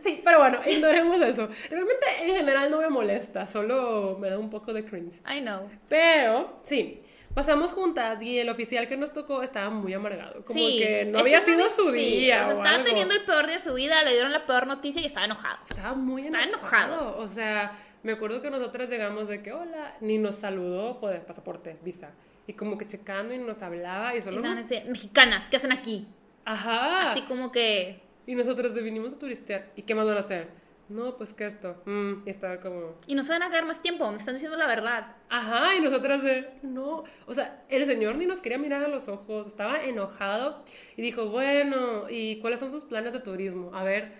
[0.01, 1.49] Sí, pero bueno, ignoremos eso.
[1.69, 5.17] Realmente en general no me molesta, solo me da un poco de cringe.
[5.29, 5.69] I know.
[5.89, 7.01] Pero, sí,
[7.33, 10.45] pasamos juntas y el oficial que nos tocó estaba muy amargado.
[10.45, 12.39] Como sí, que no había sido su sí, día.
[12.39, 12.85] O sea, o estaba algo.
[12.85, 15.57] teniendo el peor día de su vida, le dieron la peor noticia y estaba enojado.
[15.69, 16.93] Estaba muy Estaba enojado.
[16.93, 17.17] enojado.
[17.17, 21.77] O sea, me acuerdo que nosotras llegamos de que, hola, ni nos saludó, joder, pasaporte,
[21.83, 22.11] visa.
[22.47, 24.57] Y como que checando y nos hablaba y Y solo a nos...
[24.57, 26.07] decir, mexicanas, ¿qué hacen aquí?
[26.45, 27.11] Ajá.
[27.11, 28.01] Así como que.
[28.25, 29.71] Y nosotros vinimos a turistear.
[29.75, 30.47] ¿Y qué más van a hacer?
[30.91, 31.81] No, pues que esto.
[31.85, 32.95] Mm, y estaba como...
[33.07, 35.15] Y no se van a quedar más tiempo, me están diciendo la verdad.
[35.29, 39.07] Ajá, y nosotras de, no, o sea, el señor ni nos quería mirar a los
[39.07, 40.63] ojos, estaba enojado
[40.97, 43.71] y dijo, bueno, ¿y cuáles son sus planes de turismo?
[43.73, 44.11] A ver,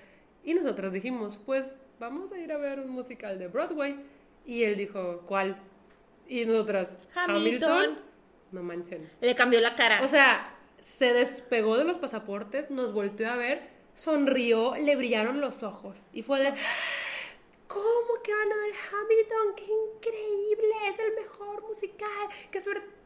[0.46, 4.04] y nosotros dijimos, pues vamos a ir a ver un musical de Broadway.
[4.44, 5.56] Y él dijo, ¿cuál?
[6.28, 8.00] Y nosotras, Hamilton.
[8.52, 9.10] No manchen.
[9.22, 10.04] Le cambió la cara.
[10.04, 15.64] O sea, se despegó de los pasaportes, nos volteó a ver, sonrió, le brillaron los
[15.64, 16.54] ojos y fue de...
[17.68, 19.56] ¿Cómo que van a ver Hamilton?
[19.56, 20.90] ¡Qué increíble!
[20.90, 22.28] Es el mejor musical.
[22.50, 23.01] ¡Qué suerte!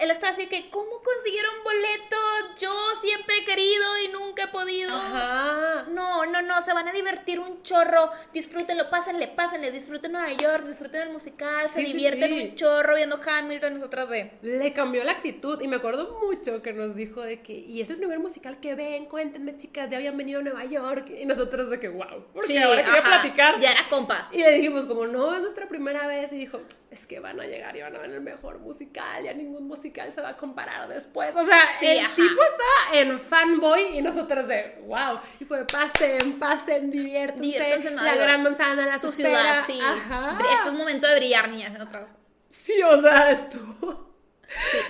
[0.00, 2.60] Él está así que, ¿cómo consiguieron boletos?
[2.60, 4.94] Yo siempre he querido y nunca he podido.
[4.94, 5.86] Ajá.
[5.90, 8.10] No, no, no, se van a divertir un chorro.
[8.32, 12.48] Disfrútenlo, pásenle, pásenle, disfruten Nueva York, disfruten el musical, se Sí, divierten sí.
[12.50, 14.32] un chorro viendo Hamilton, nosotras de.
[14.42, 17.90] Le cambió la actitud y me acuerdo mucho que nos dijo de que, y es
[17.90, 21.70] el primer musical que ven, cuéntenme chicas, ya habían venido a Nueva York y nosotros
[21.70, 23.58] de que, wow, porque ahora quería ajá, platicar.
[23.58, 24.28] Ya era compa.
[24.32, 26.32] Y le dijimos como, no, es nuestra primera vez.
[26.32, 26.60] Y dijo,
[26.90, 29.17] es que van a llegar y van a ver el mejor musical.
[29.20, 31.34] Ya ningún musical se va a comparar después.
[31.36, 32.14] O sea, Sí, el ajá.
[32.14, 35.20] tipo estaba en fanboy y nosotros de, wow.
[35.40, 37.42] Y fue, pasen, pasen, diviértanse.
[37.42, 39.78] Diviértanse la gran manzana, la Su ciudad, sí.
[39.80, 40.38] Ajá.
[40.60, 42.14] Es un momento de brillar, niñas, en otras.
[42.50, 44.08] Sí, o sea, estuvo...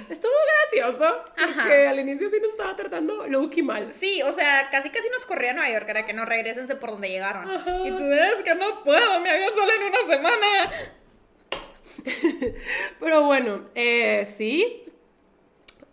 [0.09, 0.33] Estuvo
[0.71, 1.05] gracioso.
[1.37, 1.63] Ajá.
[1.63, 3.93] Porque al inicio sí nos estaba tratando low-key mal.
[3.93, 6.91] Sí, o sea, casi casi nos corría a Nueva York, era que no regresense por
[6.91, 7.51] donde llegaron.
[7.51, 7.77] Ajá.
[7.85, 10.47] Y tú, es que no puedo, mi avión sale en una semana.
[13.01, 14.83] Pero bueno, eh, sí.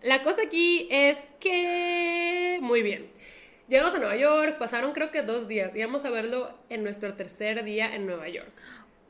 [0.02, 2.60] La cosa aquí es que...
[2.62, 3.10] Muy bien.
[3.68, 5.76] Llegamos a Nueva York, pasaron creo que dos días.
[5.76, 8.52] Íbamos a verlo en nuestro tercer día en Nueva York.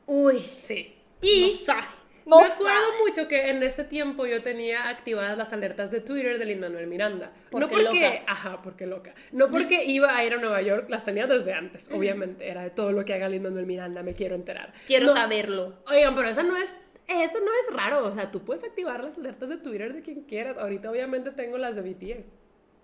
[0.06, 0.40] Uy.
[0.60, 0.94] Sí.
[1.20, 1.82] Y sabe.
[2.24, 2.98] me No acuerdo sabe.
[3.06, 6.86] mucho que en ese tiempo yo tenía activadas las alertas de Twitter de Lin Manuel
[6.86, 7.32] Miranda.
[7.52, 8.22] no Porque loca.
[8.26, 9.14] ajá, porque loca.
[9.32, 12.48] No porque iba a ir a Nueva York, las tenía desde antes, obviamente.
[12.48, 14.72] Era de todo lo que haga Lin Manuel Miranda, me quiero enterar.
[14.86, 15.74] Quiero No, saberlo.
[15.88, 16.74] Oigan, pero eso no es.
[17.08, 18.04] Eso no es raro.
[18.04, 20.58] O sea, tú puedes activar las alertas de Twitter de quien quieras.
[20.58, 22.34] Ahorita, obviamente, tengo las de BTS.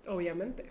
[0.06, 0.68] Obviamente.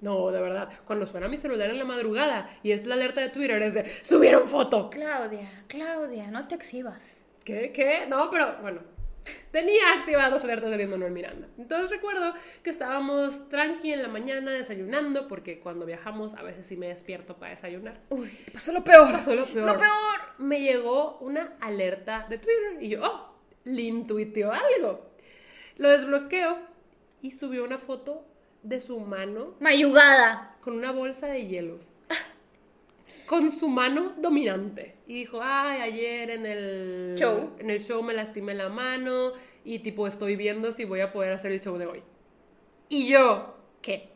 [0.00, 0.68] No, de verdad.
[0.86, 3.84] Cuando suena mi celular en la madrugada y es la alerta de Twitter, es de
[4.02, 4.90] subieron foto.
[4.90, 7.22] Claudia, Claudia, no te exhibas.
[7.44, 7.72] ¿Qué?
[7.72, 8.06] ¿Qué?
[8.08, 8.93] No, pero bueno.
[9.54, 11.46] Tenía activadas las alertas de Luis Manuel Miranda.
[11.56, 16.76] Entonces recuerdo que estábamos tranqui en la mañana desayunando, porque cuando viajamos a veces sí
[16.76, 18.00] me despierto para desayunar.
[18.08, 19.12] Uy, pasó lo peor.
[19.12, 19.64] Pasó lo peor.
[19.64, 20.18] Lo peor.
[20.38, 25.08] Me llegó una alerta de Twitter y yo, oh, Lin tuiteó algo.
[25.76, 26.58] Lo desbloqueo
[27.22, 28.26] y subió una foto
[28.64, 30.56] de su mano Mayugada.
[30.62, 31.93] con una bolsa de hielos.
[33.26, 34.96] Con su mano dominante.
[35.06, 37.52] Y dijo, ay, ayer en el Show.
[37.58, 39.32] En el show me lastimé la mano
[39.64, 42.02] y tipo estoy viendo si voy a poder hacer el show de hoy.
[42.88, 44.10] Y yo, ¿qué?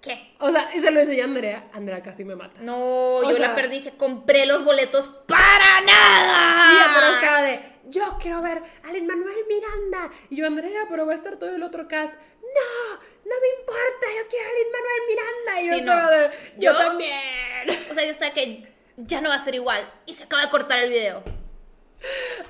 [0.00, 0.34] ¿Qué?
[0.38, 1.70] O sea, y se lo enseñé a Andrea.
[1.72, 2.60] Andrea casi me mata.
[2.60, 6.72] No, O yo sea- la perdí, que compré los boletos para nada.
[6.72, 10.10] Y pero estaba de, yo quiero ver a Lin Manuel Miranda.
[10.30, 12.14] Y yo, Andrea, pero va a estar todo el otro cast.
[12.14, 15.60] No, no me importa, yo quiero a Lin Manuel Miranda.
[15.60, 16.30] Y yo Sí, no.
[16.56, 17.90] yo, Yo- también.
[17.90, 19.88] O sea, yo estaba que ya no va a ser igual.
[20.06, 21.22] Y se acaba de cortar el video.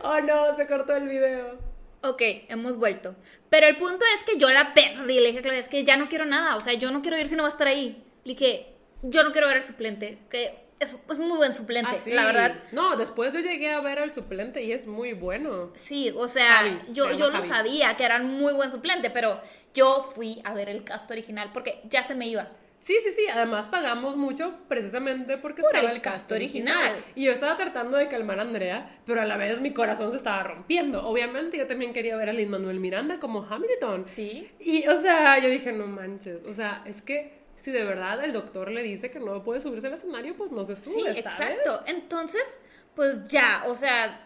[0.02, 1.58] Oh no, se cortó el video.
[2.02, 3.16] Ok, hemos vuelto.
[3.48, 5.18] Pero el punto es que yo la perdí.
[5.20, 6.56] Le dije a Claudia, es que ya no quiero nada.
[6.56, 8.04] O sea, yo no quiero ir si no va a estar ahí.
[8.24, 10.18] Le dije, yo no quiero ver al suplente.
[10.30, 12.12] Que es, es muy buen suplente, Ah, sí.
[12.12, 12.54] la verdad.
[12.72, 15.70] No, después yo llegué a ver al suplente y es muy bueno.
[15.74, 17.48] Sí, o sea, Javi, yo, se yo Javi.
[17.48, 19.40] sabía que eran muy buen suplente, pero
[19.74, 22.48] yo fui a ver el cast original porque ya se me iba.
[22.78, 23.22] Sí, sí, sí.
[23.32, 26.76] Además pagamos mucho precisamente porque Por estaba el cast original.
[26.78, 27.04] original.
[27.16, 30.18] Y yo estaba tratando de calmar a Andrea, pero a la vez mi corazón se
[30.18, 31.04] estaba rompiendo.
[31.04, 34.04] Obviamente yo también quería ver a Lin Manuel Miranda como Hamilton.
[34.06, 34.48] Sí.
[34.60, 36.46] Y, o sea, yo dije, no manches.
[36.46, 39.86] O sea, es que si de verdad el doctor le dice que no puede subirse
[39.88, 41.18] al escenario, pues no se Sí, sube, ¿sabes?
[41.18, 41.82] exacto.
[41.86, 42.58] Entonces,
[42.94, 44.16] pues ya, o sea,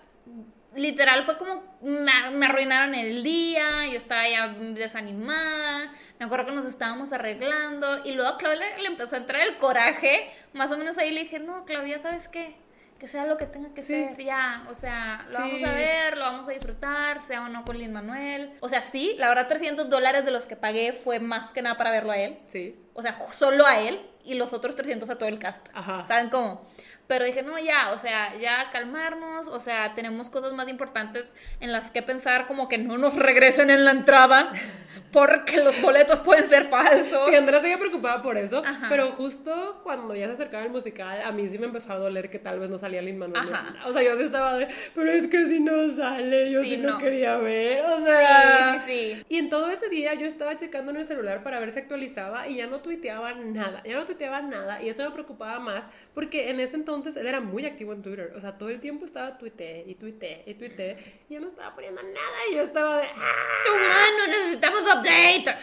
[0.75, 6.53] literal fue como me, me arruinaron el día, yo estaba ya desanimada, me acuerdo que
[6.53, 10.77] nos estábamos arreglando y luego a Claudia le empezó a entrar el coraje, más o
[10.79, 12.55] menos ahí le dije, no, Claudia, ¿sabes qué?
[13.01, 13.95] Que sea lo que tenga que Sí.
[13.95, 15.43] ser, ya, o sea, lo Sí.
[15.43, 18.53] vamos a ver, lo vamos a disfrutar, sea o no con Lin Manuel.
[18.61, 21.79] O sea, sí, la verdad 300 dólares de los que pagué fue más que nada
[21.79, 22.39] para verlo a él.
[22.47, 22.79] Sí.
[22.93, 25.67] O sea, solo a él y los otros 300 a todo el cast.
[25.73, 26.05] Ajá.
[26.07, 26.63] ¿Saben cómo?
[27.11, 31.73] Pero dije, no, ya, o sea, ya calmarnos, o sea, tenemos cosas más importantes en
[31.73, 34.53] las que pensar, como que no nos regresen en la entrada,
[35.13, 37.29] porque los boletos pueden ser falsos.
[37.29, 38.87] Sí, Andrea seguía preocupada por eso, Ajá.
[38.89, 42.31] pero justo cuando ya se acercaba el musical, a mí sí me empezó a doler
[42.31, 43.43] que tal vez no salía Lin Manuel.
[43.53, 43.89] Ajá.
[43.89, 46.77] O sea, yo sí estaba de, pero es que si no sale, yo sí, Sí,
[46.77, 46.91] no.
[46.93, 46.99] no.
[46.99, 47.83] quería ver.
[47.87, 49.25] O sea, Sí, sí, sí.
[49.29, 52.47] Y en todo ese día yo estaba checando en el celular para ver si actualizaba
[52.47, 56.51] y ya no tuiteaba nada, ya no tuiteaba nada y eso me preocupaba más porque
[56.51, 59.39] en ese entonces él era muy activo en Twitter, o sea, todo el tiempo estaba
[59.39, 60.97] tuite y tuite y tuite
[61.29, 63.65] y ya no estaba poniendo nada y yo estaba de, ¡ah!
[63.67, 65.57] Tu mano, necesitamos update.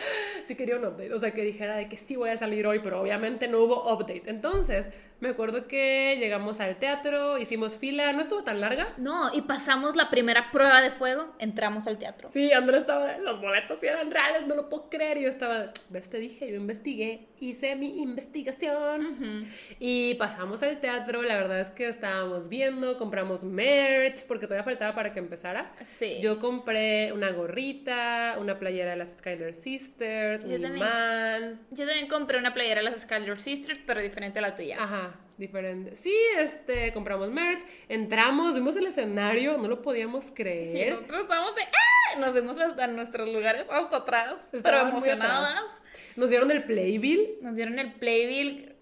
[0.46, 2.80] sí quería un update, o sea, que dijera de que sí voy a salir hoy,
[2.80, 4.24] pero obviamente no hubo update.
[4.26, 4.90] Entonces,
[5.20, 8.94] me acuerdo que llegamos al teatro, hicimos fila, no estuvo tan larga.
[8.98, 12.30] No, y pasamos la primera prueba de fuego, entramos al teatro.
[12.32, 15.18] Sí, Andrés estaba de, los boletos sí eran reales, no lo puedo creer.
[15.18, 19.46] Y yo estaba ves, te dije, yo investigué hice mi investigación
[19.80, 21.22] y pasamos al teatro.
[21.22, 25.72] La verdad es que estábamos viendo, compramos merch porque todavía faltaba para que empezara.
[26.00, 26.20] Sí.
[26.22, 30.76] Yo compré una gorrita, una playera de las Skyler Sisters, Yo un también.
[30.78, 31.60] imán.
[31.72, 34.78] Yo también compré una playera de las Skyler Sisters, pero diferente a la tuya.
[34.80, 35.07] Ajá,
[35.38, 35.96] diferente.
[35.96, 40.94] Sí, este, compramos merch, entramos, vimos el escenario, no lo podíamos Sí, creer.
[40.94, 42.20] nosotros estamos de ¡ah!
[42.20, 45.52] Nos vimos hasta nuestros lugares hasta atrás, pero emocionadas.
[45.52, 45.82] atrás.
[46.16, 47.36] Nos dieron el playbill.
[47.42, 48.74] Nos dieron el playbill.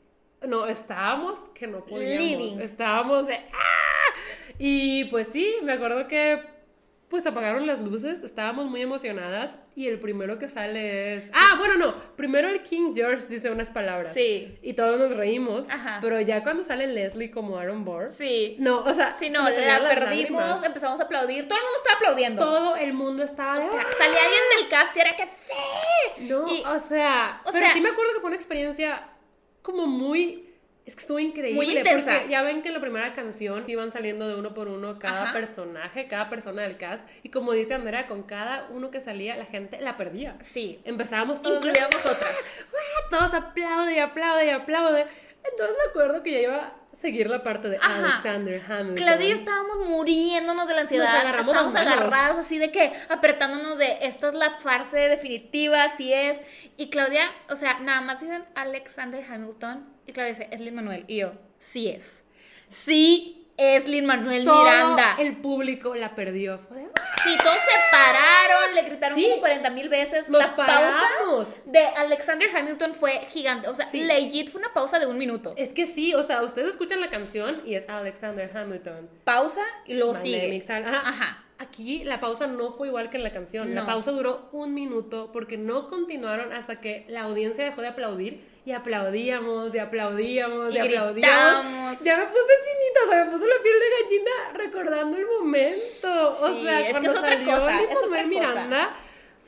[0.43, 2.19] No, estábamos que no podíamos.
[2.25, 2.59] Living.
[2.59, 4.13] Estábamos de ¡ah!
[4.59, 6.41] Y pues sí, me acuerdo que
[7.09, 11.75] pues apagaron las luces, estábamos muy emocionadas y el primero que sale es Ah, bueno,
[11.77, 14.11] no, primero el King George dice unas palabras.
[14.13, 14.57] Sí.
[14.63, 15.99] Y todos nos reímos, Ajá.
[16.01, 18.09] pero ya cuando sale Leslie como Aaron Burr.
[18.09, 18.55] Sí.
[18.59, 19.51] No, o sea, Sí, no, la
[19.87, 20.63] perdimos, lágrimas.
[20.65, 21.47] empezamos a aplaudir.
[21.47, 22.41] Todo el mundo estaba aplaudiendo.
[22.43, 23.93] Todo el mundo estaba O sea, ¡ah!
[23.97, 26.23] salía alguien del cast y era que sí.
[26.27, 29.07] No, Y- o sea, o pero sea- sí me acuerdo que fue una experiencia
[29.61, 30.54] como muy
[30.86, 32.13] es que estuvo increíble Muy intensa.
[32.13, 35.24] porque ya ven que en la primera canción iban saliendo de uno por uno cada
[35.24, 35.34] Ajá.
[35.34, 39.45] personaje, cada persona del cast y como dice Andrea, con cada uno que salía la
[39.45, 40.38] gente la perdía.
[40.41, 40.80] Sí.
[40.86, 42.36] Empezábamos todos Incluidas nosotras.
[42.74, 43.10] ¡Ah!
[43.10, 45.08] todos aplaude y aplaude y aplaude.
[45.43, 47.95] Entonces me acuerdo que ya iba seguir la parte de Ajá.
[47.99, 48.95] Alexander Hamilton.
[48.95, 51.05] Claudia y yo estábamos muriéndonos de la ansiedad.
[51.05, 51.99] Nos agarramos estábamos las manos.
[51.99, 56.39] agarradas así de que apretándonos de esta es la farsa definitiva, así es.
[56.77, 61.05] Y Claudia, o sea, nada más dicen Alexander Hamilton y Claudia dice, es Lin Manuel.
[61.08, 62.23] Y yo, sí es.
[62.69, 65.15] Sí es Lin Manuel Todo Miranda.
[65.19, 66.60] el público la perdió.
[66.60, 66.88] Fue de,
[67.25, 69.25] Sí, todos se pararon, le gritaron Sí.
[69.29, 70.29] como 40 mil veces.
[70.29, 71.03] Nos la pausa
[71.65, 73.67] de Alexander Hamilton fue gigante.
[73.67, 74.01] O sea, Sí.
[74.01, 75.53] legit fue una pausa de un minuto.
[75.57, 79.09] Es que sí, o sea, ustedes escuchan la canción y es Alexander Hamilton.
[79.23, 80.63] Pausa y luego My sigue.
[80.69, 81.44] Ajá.
[81.57, 83.73] Aquí la pausa no fue igual que en la canción.
[83.75, 88.45] La pausa duró un minuto porque no continuaron hasta que la audiencia dejó de aplaudir
[88.65, 91.99] y aplaudíamos, y aplaudíamos, y, Y aplaudíamos.
[92.01, 96.31] Ya me puse chinita, o sea, me puso la piel de gallina recordando el momento.
[96.39, 98.23] O Sí, sea, es que es otra cosa, es otra Manuel cosa.
[98.25, 98.89] Miranda,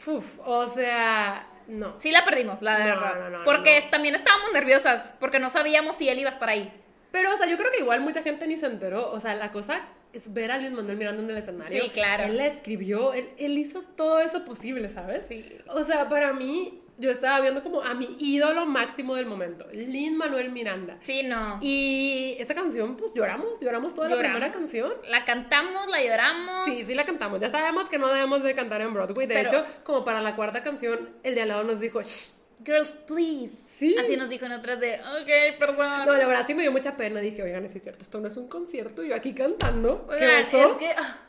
[0.06, 2.00] uf, o sea, no.
[2.00, 3.16] Sí la perdimos, la No, verdad.
[3.20, 6.72] no, no, porque también estábamos nerviosas, porque no sabíamos si él iba a estar ahí.
[7.12, 9.12] Pero, o sea, yo creo que igual mucha gente ni se enteró.
[9.12, 9.82] O sea, la cosa
[10.14, 11.84] es ver a Luis Manuel Miranda en el escenario.
[11.84, 12.24] Sí, claro.
[12.26, 15.26] Él la escribió, él, él hizo todo eso posible, ¿sabes?
[15.28, 15.46] Sí.
[15.70, 20.18] O sea, para mí, yo estaba viendo como a mi ídolo máximo del momento, Lin
[20.18, 20.98] Manuel Miranda.
[21.04, 21.60] Sí, no.
[21.62, 24.92] Y esa canción, pues lloramos, lloramos toda la primera canción.
[25.08, 26.66] La cantamos, la lloramos.
[26.66, 27.40] Sí, sí la cantamos.
[27.40, 29.28] Ya sabemos que no debemos de cantar en Broadway.
[29.28, 32.38] De Pero- hecho, como para la cuarta canción, el de al lado nos dijo, "Shh".
[32.66, 33.56] Girls, please.
[33.56, 33.96] Sí.
[33.98, 36.06] Así nos dijo en otras de, ok, perdón.
[36.06, 37.20] No, la verdad sí me dio mucha pena.
[37.20, 39.04] Dije, oigan, es cierto, esto no es un concierto.
[39.04, 40.08] Yo aquí cantando.
[40.08, 40.90] ¿Qué Oigan, es que.
[40.98, 41.27] ah,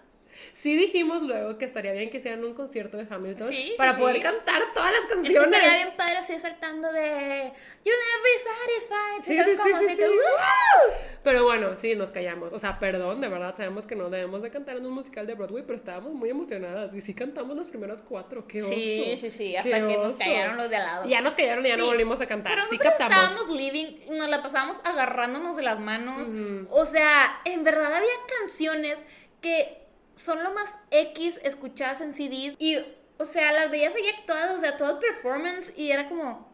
[0.53, 3.95] Sí dijimos luego que estaría bien que hicieran un concierto de Hamilton Sí, sí, para
[3.95, 4.01] sí.
[4.01, 5.53] poder cantar todas las Es que canciones.
[5.53, 7.53] estaría bien padre así saltando de
[7.85, 9.23] You never satisfied.
[9.23, 9.69] Sí, ¿sabes cómo?
[9.79, 10.09] sí, Así sí, que.
[10.09, 10.93] ¡uh!
[11.23, 12.53] Pero bueno, sí, nos callamos.
[12.53, 15.35] O sea, perdón, de verdad sabemos que no debemos de cantar en un musical de
[15.35, 18.47] Broadway, pero estábamos muy emocionadas y sí cantamos las primeras cuatro.
[18.47, 18.69] ¡Qué oso!
[18.69, 20.19] Sí, sí, sí, hasta ¡Qué que nos oso!
[20.19, 21.09] callaron los de al lado.
[21.09, 22.53] Ya nos callaron y ya no volvimos a cantar.
[22.55, 23.15] Pero sí captamos.
[23.15, 26.29] estábamos living, nos la pasábamos agarrándonos de las manos.
[26.71, 28.09] O sea, en verdad había
[28.41, 29.07] canciones
[29.41, 29.79] que
[30.19, 32.55] son lo más X escuchadas en CD.
[32.59, 32.77] Y,
[33.19, 35.73] o sea, las veías ahí actuadas, o sea, todo el performance.
[35.77, 36.53] Y era como,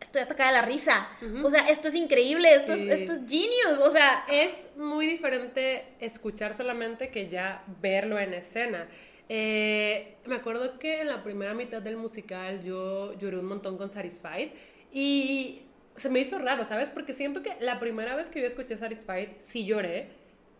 [0.00, 1.08] estoy atacada de la risa.
[1.44, 2.88] O sea, esto es increíble, esto, Sí.
[2.88, 3.78] es, esto es genius.
[3.82, 8.88] O sea, Es muy diferente escuchar solamente que ya verlo en escena.
[9.28, 13.90] Eh, me acuerdo que en la primera mitad del musical yo lloré un montón con
[13.90, 14.50] Satisfied
[14.92, 15.62] y
[15.96, 16.88] se me hizo raro, ¿sabes?
[16.90, 20.10] Porque siento que la primera vez que yo escuché Satisfied sí lloré,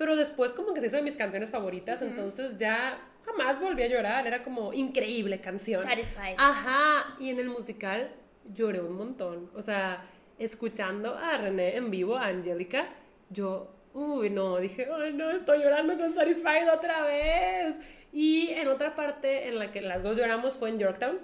[0.02, 3.86] pero después como que se hizo de mis canciones favoritas, entonces ya jamás volví a
[3.86, 5.80] llorar, era como increíble canción.
[5.80, 6.34] Satisfied.
[6.38, 8.10] Ajá, y en el musical
[8.52, 9.48] lloré un montón.
[9.54, 10.04] O sea,
[10.40, 12.88] escuchando a René en vivo, a Angélica,
[13.30, 17.76] yo, uy, no, dije, ay, no, estoy llorando con Satisfied otra vez.
[18.12, 21.20] Y en otra parte en la que las dos lloramos fue en Yorktown,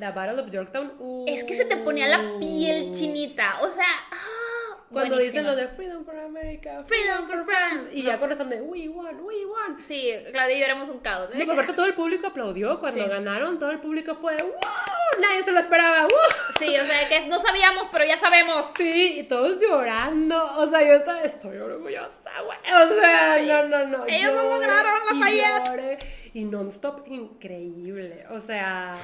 [0.00, 1.24] la Battle of Yorktown.
[1.26, 3.60] es que se te ponía la piel chinita.
[3.60, 4.43] O sea, ah,
[4.90, 5.40] Cuando buenísima.
[5.42, 7.90] dicen lo de Freedom for America, Freedom for France.
[7.92, 9.80] Y ya cuando están de We won, we won.
[9.82, 11.30] Sí, Claudia y yo éramos un caos.
[11.34, 13.08] No, aparte todo el público aplaudió cuando Sí.
[13.10, 14.50] ganaron, todo el público fue ¡Wow!
[15.20, 16.10] Nadie se lo esperaba, ¡Wow!
[16.58, 18.66] Sí, o sea, que no sabíamos, pero ya sabemos.
[18.76, 20.44] Sí, y todos llorando.
[20.58, 22.58] O sea, yo estaba, estoy orgullosa, güey.
[22.58, 23.46] O sea, Sí.
[23.46, 24.04] no, no, no.
[24.06, 25.66] Ellos no lograron Lafayette.
[25.66, 25.98] lloré.
[26.34, 28.26] Y non-stop, increíble.
[28.30, 28.96] O sea,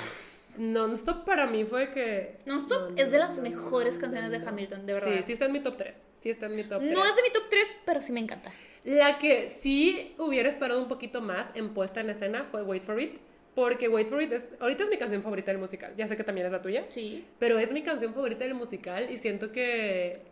[0.61, 2.39] non-stop para mí fue que.
[2.45, 4.47] Non-Stop No, es de las no, mejores no, canciones no, de.
[4.47, 5.13] Hamilton, de verdad.
[5.17, 6.05] Sí, sí está en mi top 3.
[6.19, 6.93] Sí está en mi top 3.
[6.93, 8.53] No es de mi top 3, pero sí me encanta.
[8.85, 13.01] La que sí hubiera esperado un poquito más en puesta en escena fue Wait for
[13.01, 13.19] It.
[13.55, 16.23] porque Wait for It es, ahorita es mi canción favorita del musical, ya sé que
[16.25, 17.27] también es la tuya, Sí.
[17.39, 20.23] pero es mi canción favorita del musical y siento que,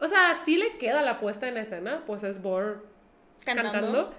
[0.00, 2.86] o sea, sí le queda la puesta en escena, pues es Bor
[3.44, 3.72] Cantando.
[3.72, 4.14] cantando.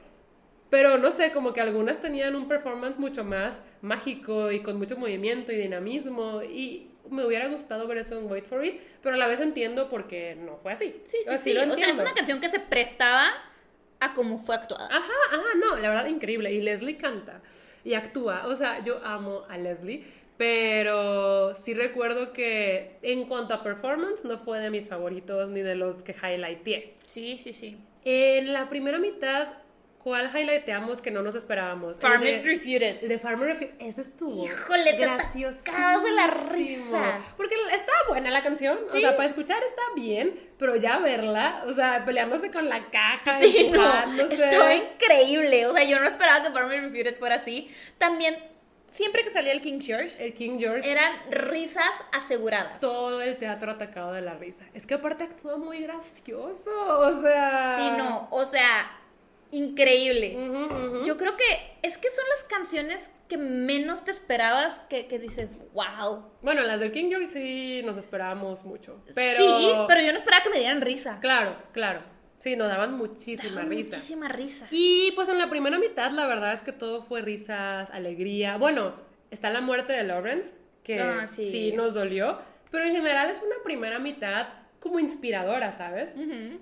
[0.69, 4.97] Pero no sé, como que algunas tenían un performance mucho más mágico y con mucho
[4.97, 6.43] movimiento y dinamismo.
[6.43, 9.89] Y me hubiera gustado ver eso en Wait for It, pero a la vez entiendo
[9.89, 10.95] porque no fue así.
[11.03, 11.57] Sí, sí, Así sí.
[11.57, 13.31] O sea, es una canción que se prestaba
[13.99, 14.87] a cómo fue actuada.
[14.87, 16.53] Ajá, ajá, no, la verdad increíble.
[16.53, 17.41] Y Leslie canta
[17.83, 18.47] y actúa.
[18.47, 20.03] O sea, yo amo a Leslie,
[20.37, 25.75] pero sí recuerdo que en cuanto a performance no fue de mis favoritos ni de
[25.75, 26.95] los que highlighteé.
[27.07, 27.77] Sí, sí, sí.
[28.05, 29.49] En la primera mitad,
[30.03, 31.99] ¿cuál highlighteamos que no nos esperábamos?
[31.99, 33.03] De- Refuted.
[33.03, 34.45] El de Farmer Refuge, ese estuvo.
[34.45, 35.61] Híjole, gracioso.
[36.03, 37.19] de la risa.
[37.37, 38.79] Porque estaba buena la canción.
[38.87, 43.35] O sea, para escuchar está bien, pero ya verla, o sea, peleándose con la caja.
[43.35, 45.67] Sí, no, estaba increíble.
[45.67, 47.69] O sea, yo no esperaba que Farmer Refuted fuera así.
[47.97, 48.37] También,
[48.89, 50.89] siempre que salía el King George, El King George.
[50.89, 52.79] eran risas aseguradas.
[52.79, 54.65] todo el teatro atacado de la risa.
[54.73, 56.71] Es que aparte actúa muy gracioso.
[56.99, 57.77] O sea.
[57.77, 58.91] Sí, no, o sea,
[59.51, 60.33] increíble.
[61.05, 61.43] Yo creo que
[61.81, 66.23] es que son las canciones que menos te esperabas que, que dices, wow.
[66.41, 69.03] Bueno, las del King George sí nos esperábamos mucho.
[69.15, 69.59] Pero.
[69.59, 71.19] Sí, pero yo no esperaba que me dieran risa.
[71.19, 72.01] Claro, claro.
[72.39, 73.97] Sí, nos daban muchísima risa.
[73.97, 74.67] Muchísima risa.
[74.71, 78.57] Y pues en la primera mitad la verdad es que todo fue risas, alegría.
[78.57, 78.93] Bueno,
[79.29, 81.51] está la muerte de Lawrence, que Ah, sí.
[81.51, 81.71] sí.
[81.73, 82.39] nos dolió,
[82.71, 84.47] pero en general es una primera mitad
[84.79, 86.11] como inspiradora, ¿sabes?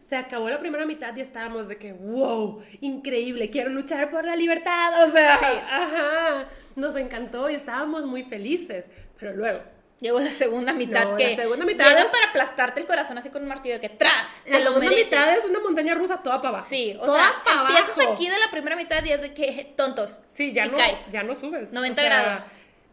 [0.01, 4.36] Se acabó la primera mitad y estábamos de que, wow, increíble, quiero luchar por la
[4.36, 5.45] libertad, o sea, Sí.
[5.45, 8.89] ajá, nos encantó y estábamos muy felices,
[9.20, 9.61] pero luego...
[9.99, 13.18] Llegó la segunda mitad No, la que segunda mitad llegan es- para aplastarte el corazón
[13.18, 16.38] así con un martillo de que tras, La segunda mitad es una montaña rusa toda
[16.38, 16.68] para abajo.
[16.70, 18.13] Sí, o toda sea, para empiezas abajo.
[18.13, 20.22] aquí de la primera mitad y es de que tontos.
[20.34, 21.11] Sí, ya y no, caes.
[21.11, 21.74] ya no subes.
[21.74, 22.41] 90 grados.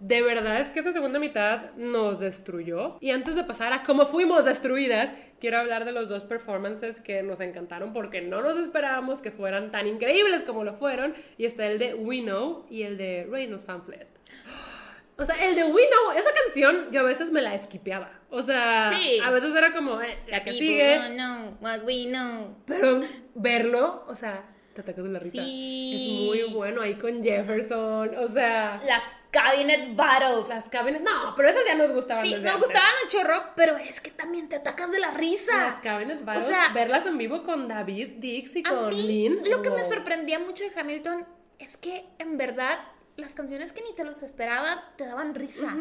[0.00, 2.98] De verdad es que esa segunda mitad nos destruyó.
[3.00, 7.22] Y antes de pasar a cómo fuimos destruidas, quiero hablar de los dos performances que
[7.22, 11.14] nos encantaron porque no nos esperábamos que fueran tan increíbles como lo fueron.
[11.38, 14.08] Y está el de We Know y el de Reynolds Pamphlet.
[15.16, 18.10] O sea, el de We Know, esa canción yo a veces me la esquipeaba.
[18.30, 19.20] O sea, Sí.
[19.24, 20.96] a veces era como eh, la que People sigue.
[20.98, 22.56] don't know what we know.
[22.66, 23.00] Pero
[23.36, 25.40] verlo, o sea, te atacas de la risa.
[25.40, 26.26] Sí.
[26.34, 28.10] Es muy bueno ahí con Jefferson.
[28.18, 30.48] O sea, Las cabinet battles.
[30.48, 31.02] las cabinas.
[31.02, 32.24] No, pero esas ya nos gustaban.
[32.24, 35.56] sí, nos gustaban un chorro, pero es que también te atacas de la risa.
[35.56, 39.02] Las cabinet battles, O sea, verlas en vivo con David Dix y A con mí,
[39.02, 39.50] Lynn.
[39.50, 41.26] lo que me sorprendía mucho de Hamilton
[41.58, 42.78] es que en verdad
[43.16, 45.72] las canciones que ni te los esperabas te daban risa.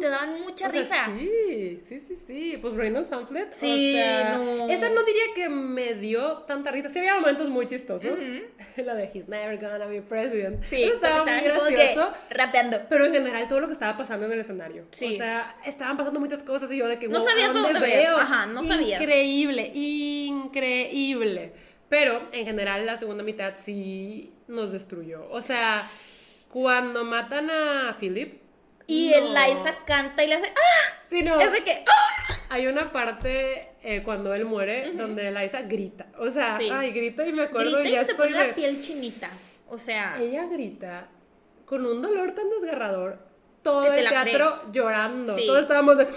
[0.00, 1.06] Te daban mucha O sea, risa.
[1.16, 2.58] sí, sí, sí, sí.
[2.60, 3.52] Pues Reynolds Pamphlet.
[3.52, 4.68] Sí, o sea, no.
[4.68, 6.88] Esa no diría que me dio tanta risa.
[6.90, 8.18] Sí, había momentos muy chistosos.
[8.76, 10.64] La de He's never gonna be president.
[10.64, 12.12] Sí, Eso estaba muy gracioso.
[12.30, 12.80] rapeando.
[12.88, 14.84] Pero en general todo lo que estaba pasando en el escenario.
[14.90, 15.14] Sí.
[15.14, 17.62] O sea, estaban pasando muchas cosas y yo de que No wow, sabías ¿a a
[17.62, 18.16] dónde veo?
[18.16, 19.00] Ajá, no sabías.
[19.00, 21.52] Increíble, increíble.
[21.88, 25.28] Pero en general la segunda mitad sí nos destruyó.
[25.30, 25.82] O sea,
[26.52, 28.40] cuando matan a Philip.
[28.86, 29.16] Y no.
[29.16, 30.92] el Liza canta y le hace ¡Ah!
[31.08, 31.40] Sí, no.
[31.40, 32.34] Es de que ¡Ah!
[32.50, 36.06] Hay una parte eh, cuando él muere donde Eliza grita.
[36.18, 36.68] O sea, Sí.
[36.70, 39.30] ay, grita y me acuerdo grita y y ya se estoy pone la piel chinita.
[39.68, 41.08] O sea, Ella grita
[41.64, 43.18] con un dolor tan desgarrador.
[43.62, 45.34] Todo el teatro llorando.
[45.36, 45.46] Sí.
[45.46, 46.08] Todos estábamos de...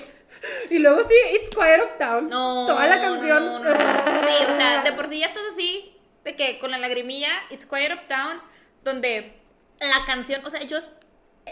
[0.69, 2.27] Y luego sí, It's Quiet Uptown.
[2.29, 2.65] no.
[2.67, 3.45] Toda la canción.
[3.45, 3.75] no, no, no.
[3.75, 7.65] Sí, o sea, de por sí ya estás así, de que con la lagrimilla, It's
[7.65, 8.41] Quiet Uptown,
[8.83, 9.44] donde
[9.79, 10.89] la canción, o sea, yo es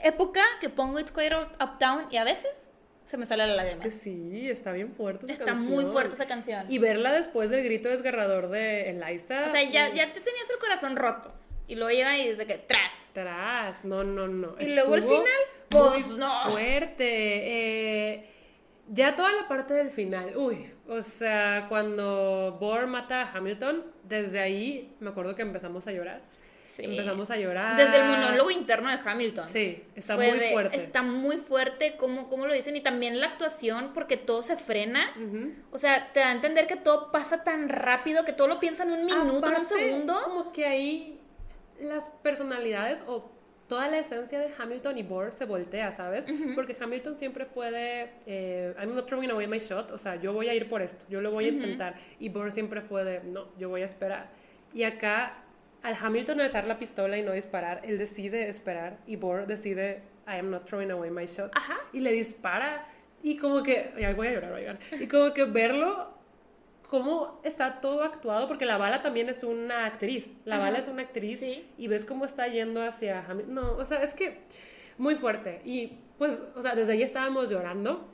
[0.03, 2.67] época que pongo It's Quiet Uptown y a veces
[3.03, 3.83] se me sale la lágrima.
[3.83, 5.73] Que sí, está bien fuerte esa Está canción.
[5.73, 6.71] muy fuerte esa canción.
[6.71, 9.43] Y verla después del grito desgarrador de Eliza.
[9.47, 11.33] o sea, ya, uf, ya te tenías el corazón roto.
[11.67, 13.09] Y luego llega y desde que tras.
[13.11, 14.55] Atrás, no, no, no.
[14.59, 15.23] Y luego el final,
[15.71, 16.49] muy pues, no.
[16.49, 17.05] Fuerte.
[17.05, 18.29] Eh,
[18.89, 24.39] ya toda la parte del final, uy, o sea, cuando Bohr mata a Hamilton, desde
[24.39, 26.21] ahí me acuerdo que empezamos a llorar.
[26.75, 26.85] Sí.
[26.85, 27.77] Empezamos a llorar.
[27.77, 29.47] Desde el monólogo interno de Hamilton.
[29.47, 30.77] Sí, está Fue muy de- fuerte.
[30.77, 35.11] Está muy fuerte, como, como lo dicen, y también la actuación, porque todo se frena.
[35.15, 35.51] Ujú.
[35.71, 38.83] O sea, te da a entender que todo pasa tan rápido que todo lo piensa
[38.83, 40.19] en un minuto, en un Aparte, segundo.
[40.23, 41.19] Como que ahí
[41.79, 43.29] las personalidades o
[43.67, 46.25] toda la esencia de Hamilton y Bohr se voltea, ¿sabes?
[46.55, 50.33] Porque Hamilton siempre fue de eh, I'm not throwing away my shot, o sea, yo
[50.33, 51.95] voy a ir por esto, yo lo voy a intentar.
[52.19, 54.29] Y Bohr siempre fue de no, yo voy a esperar.
[54.73, 55.42] Y acá,
[55.83, 60.39] al Hamilton alzar la pistola y no disparar, él decide esperar y Bohr decide I
[60.39, 61.51] am not throwing away my shot.
[61.55, 61.75] Ajá.
[61.91, 62.87] Y le dispara.
[63.21, 64.79] Y como que, ya voy a llorar, oigan.
[64.99, 66.11] Y como que verlo
[66.89, 70.33] cómo está todo actuado, porque la bala también es una actriz.
[70.45, 70.65] La Ajá.
[70.65, 71.65] bala es una actriz Sí.
[71.77, 73.55] y ves cómo está yendo hacia Hamilton.
[73.55, 74.39] No, o sea, es que
[74.97, 75.61] muy fuerte.
[75.65, 78.12] Y pues, o sea, desde ahí estábamos llorando.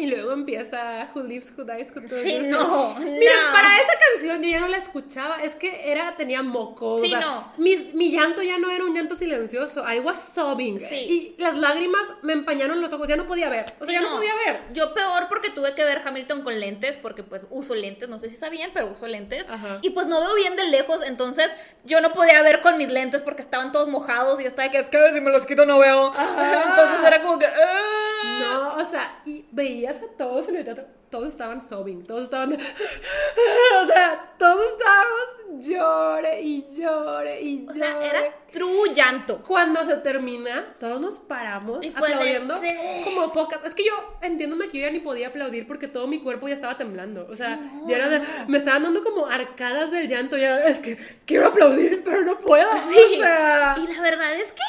[0.00, 2.22] Y luego empieza Who Lives, Who Dies, Who Turns.
[2.22, 5.38] Sí, no, Mira, para esa canción yo ya no la escuchaba.
[5.42, 6.98] Es que era, tenía moco.
[6.98, 7.52] Sí, o sea, no.
[7.58, 9.84] mis- mi llanto ya no era un llanto silencioso.
[9.92, 10.78] I was sobbing.
[10.78, 11.34] Sí.
[11.36, 13.08] Y las lágrimas me empañaron los ojos.
[13.08, 13.64] Ya no podía ver.
[13.80, 14.16] O sea, Sí, ya no.
[14.16, 14.60] podía ver.
[14.72, 18.30] Yo peor porque tuve que ver Hamilton con lentes, porque pues uso lentes, no sé
[18.30, 19.46] si sabían, pero uso lentes.
[19.48, 19.80] Ajá.
[19.82, 21.50] Y pues no veo bien de lejos, entonces
[21.84, 24.78] yo no podía ver con mis lentes porque estaban todos mojados y yo estaba que
[24.78, 26.12] es que si me los quito no veo.
[26.16, 26.64] Ajá.
[26.68, 27.46] Entonces era como que...
[27.46, 28.38] "Ah".
[28.40, 29.44] No, o sea, y
[29.88, 32.52] veías a todos en el teatro, todos estaban sobbing, todos estaban,
[33.82, 37.70] o sea, todos estábamos llore y llore y llore.
[37.70, 39.42] O sea, era true llanto.
[39.42, 42.60] Cuando se termina, todos nos paramos Y fue aplaudiendo
[43.04, 43.60] como focas.
[43.64, 46.54] Es que yo, entiéndome que yo ya ni podía aplaudir porque todo mi cuerpo ya
[46.54, 47.26] estaba temblando.
[47.28, 50.36] O sea, ya era de- me estaban dando como arcadas del llanto.
[50.36, 52.68] Ya es que quiero aplaudir, pero no puedo.
[52.88, 52.96] Sí.
[53.16, 54.62] O sea, Y la verdad es que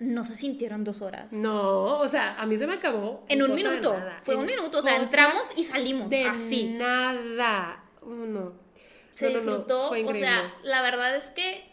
[0.00, 1.32] no se sintieron dos horas.
[1.32, 3.24] no, o sea, a mí se me acabó.
[3.28, 3.96] En un minuto.
[4.22, 4.78] Fue En un minuto.
[4.78, 6.08] O sea, entramos y salimos.
[6.08, 6.74] de así.
[6.78, 7.84] nada.
[8.02, 8.52] No.
[9.12, 9.90] Se No, no, no, disfrutó.
[9.90, 11.64] o sea, la verdad es que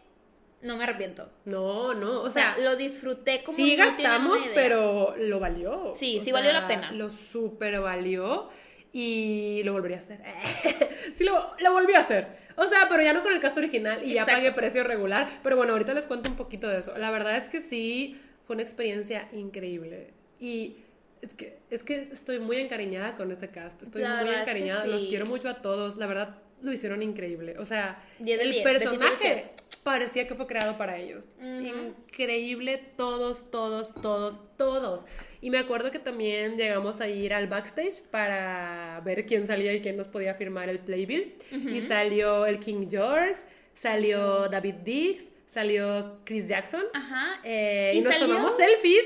[0.62, 1.30] no me arrepiento.
[1.46, 5.92] No, no, o O sea, lo disfruté como sí gastamos, pero lo valió.
[5.94, 6.92] Sí, O sí valió la pena.
[6.92, 8.50] Lo super valió
[8.98, 10.22] y lo volvería a hacer.
[11.16, 12.28] sí, lo, lo volví a hacer.
[12.56, 14.40] O sea, pero ya no con el cast original y ya Exacto.
[14.40, 15.28] pagué precio regular.
[15.44, 16.98] Pero bueno, ahorita les cuento un poquito de eso.
[16.98, 18.18] La verdad es que sí,
[18.48, 20.14] fue una experiencia increíble.
[20.40, 20.78] Y
[21.22, 23.84] es que, es que estoy muy encariñada con ese cast.
[23.84, 24.88] Estoy La muy verdad es que encariñada.
[24.88, 25.98] Los quiero mucho a todos.
[25.98, 27.56] La verdad, lo hicieron increíble.
[27.60, 29.50] O sea, el personaje
[29.84, 31.26] parecía que fue creado para ellos.
[31.42, 35.06] Increíble, todos, todos, todos, todos.
[35.42, 39.82] Y me acuerdo que también llegamos a ir al backstage para ver quién salía y
[39.82, 41.36] quién nos podía firmar el playbill.
[41.52, 43.42] Y salió el King George,
[43.74, 46.84] salió David Dix, salió Chris Jackson.
[46.94, 47.40] Ajá.
[47.44, 48.28] eh, y, ¿Y nos salió?
[48.28, 49.06] tomamos selfies.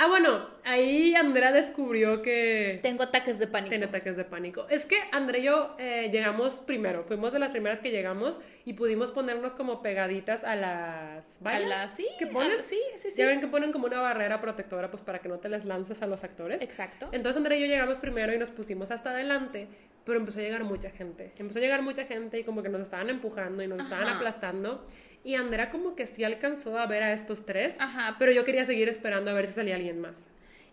[0.00, 3.70] Ah, bueno, ahí Andrea descubrió que Tengo ataques de pánico.
[3.70, 4.64] tiene ataques de pánico.
[4.70, 8.74] Es que André y yo eh, llegamos primero, fuimos de las primeras que llegamos y
[8.74, 12.62] pudimos ponernos como pegaditas a las vallas A las- sí, que a- ponen.
[12.62, 13.18] sí, sí, sí.
[13.18, 16.00] Ya ven que ponen como una barrera protectora pues para que no te les lances
[16.00, 16.62] a los actores.
[16.62, 17.08] Exacto.
[17.10, 19.66] Entonces André y yo llegamos primero y nos pusimos hasta adelante,
[20.04, 21.32] pero empezó a llegar mucha gente.
[21.38, 24.86] Empezó a llegar mucha gente y como que nos estaban empujando y nos estaban aplastando.
[25.28, 28.16] Y Andrea como que sí alcanzó a ver a estos tres, Ajá.
[28.18, 30.26] pero yo quería seguir esperando a ver si salía alguien más.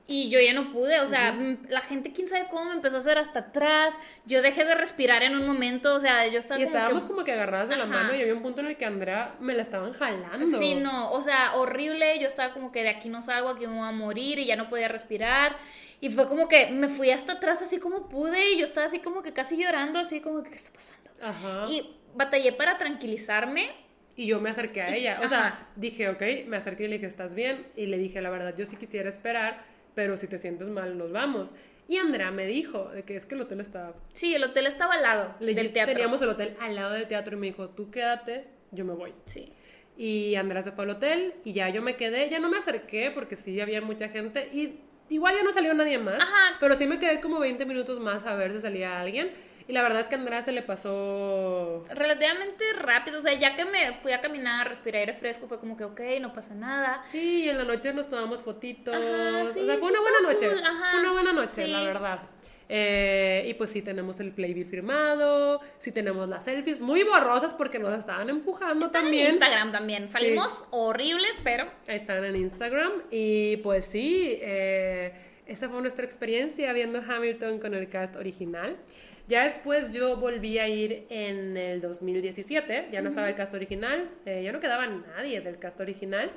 [0.08, 2.96] Y yo ya no pude, o sea, mm, la gente quién sabe cómo me empezó
[2.96, 3.94] a hacer hasta atrás.
[4.26, 7.10] Yo dejé de respirar en un momento, o sea, yo estaba Y como estábamos que...
[7.10, 7.92] como que agarradas de la Ajá.
[7.92, 10.58] mano y había un punto en el que Andrea me la estaban jalando.
[10.58, 12.18] Sí, no, o sea, horrible.
[12.20, 14.56] Yo estaba como que de aquí no salgo, aquí me voy a morir y ya
[14.56, 15.58] no podía respirar.
[16.00, 19.00] Y fue como que me fui hasta atrás así como pude y yo estaba así
[19.00, 21.10] como que casi llorando, así como que, ¿qué está pasando?
[21.22, 21.70] Ajá.
[21.70, 23.84] Y batallé para tranquilizarme.
[24.18, 25.18] Yo me acerqué a Y- ella.
[25.20, 25.30] O ajá.
[25.30, 27.68] sea, dije, ok, me acerqué y le dije, ¿estás bien?
[27.76, 31.12] Y le dije, la verdad, yo sí quisiera esperar, pero si te sientes mal, nos
[31.12, 31.52] vamos.
[31.88, 33.94] Y Andrea me dijo de que es que el hotel estaba...
[34.14, 35.94] Sí, el hotel estaba al lado Le del teatro.
[35.94, 39.14] Teníamos el hotel al lado del teatro y me dijo, tú quédate, yo me voy.
[39.26, 39.52] Sí.
[39.98, 43.12] Y Andrea se fue al hotel y ya yo me quedé, ya no me acerqué
[43.14, 46.58] porque sí había mucha gente y igual ya no salió nadie más, Ajá.
[46.60, 49.30] pero sí me quedé como 20 minutos más a ver si salía alguien
[49.68, 51.84] y la verdad es que a Andrea se le pasó...
[51.90, 55.76] Relativamente rápido, o sea, ya que me fui a caminar, respirar aire fresco, fue como
[55.76, 57.04] que, ok, no pasa nada.
[57.12, 60.22] Sí, y en la noche nos tomamos fotitos, Ajá, sí, o sea, fue una buena
[60.22, 60.60] noche, cool,
[60.92, 61.72] fue una buena noche, sí.
[61.72, 62.20] la verdad.
[62.68, 67.78] Eh, y pues sí tenemos el playbill firmado, sí tenemos las selfies muy borrosas porque
[67.78, 69.28] nos estaban empujando Están también.
[69.28, 70.10] en Instagram también.
[70.10, 75.14] Salimos horribles, pero Están en Instagram y pues sí, eh,
[75.46, 78.78] esa fue nuestra experiencia viendo Hamilton con el cast original.
[79.28, 84.10] Ya después yo volví a ir en el 2017, ya no estaba el cast original,
[84.26, 86.32] eh, ya no quedaba nadie del cast original.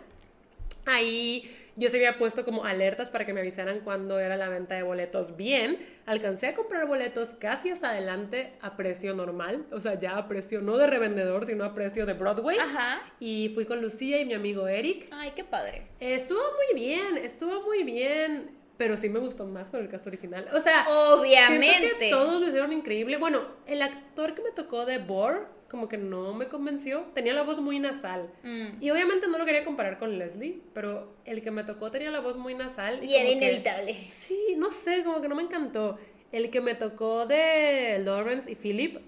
[0.86, 4.74] Ahí yo se había puesto como alertas para que me avisaran cuando era la venta
[4.74, 5.78] de boletos bien.
[6.06, 10.60] Alcancé a comprar boletos casi hasta adelante a precio normal, o sea, ya a precio
[10.60, 12.58] no de revendedor, sino a precio de Broadway.
[12.58, 13.02] Ajá.
[13.20, 15.08] Y fui con Lucía y mi amigo Eric.
[15.12, 15.86] Ay, qué padre.
[16.00, 20.48] Estuvo muy bien, estuvo muy bien, pero sí me gustó más con el cast original.
[20.54, 21.92] O sea, Obviamente.
[21.98, 23.18] que todos lo hicieron increíble.
[23.18, 27.02] Bueno, el actor que me tocó de Boar, como que no me convenció.
[27.14, 28.30] Tenía la voz muy nasal.
[28.42, 28.80] Mm.
[28.82, 32.20] Y obviamente no lo quería comparar con Leslie, pero el que me tocó tenía la
[32.20, 33.04] voz muy nasal.
[33.04, 33.94] Y era como que- inevitable.
[34.10, 35.98] Sí, no sé, como que no me encantó.
[36.32, 38.98] El que me tocó de Lawrence y Philip,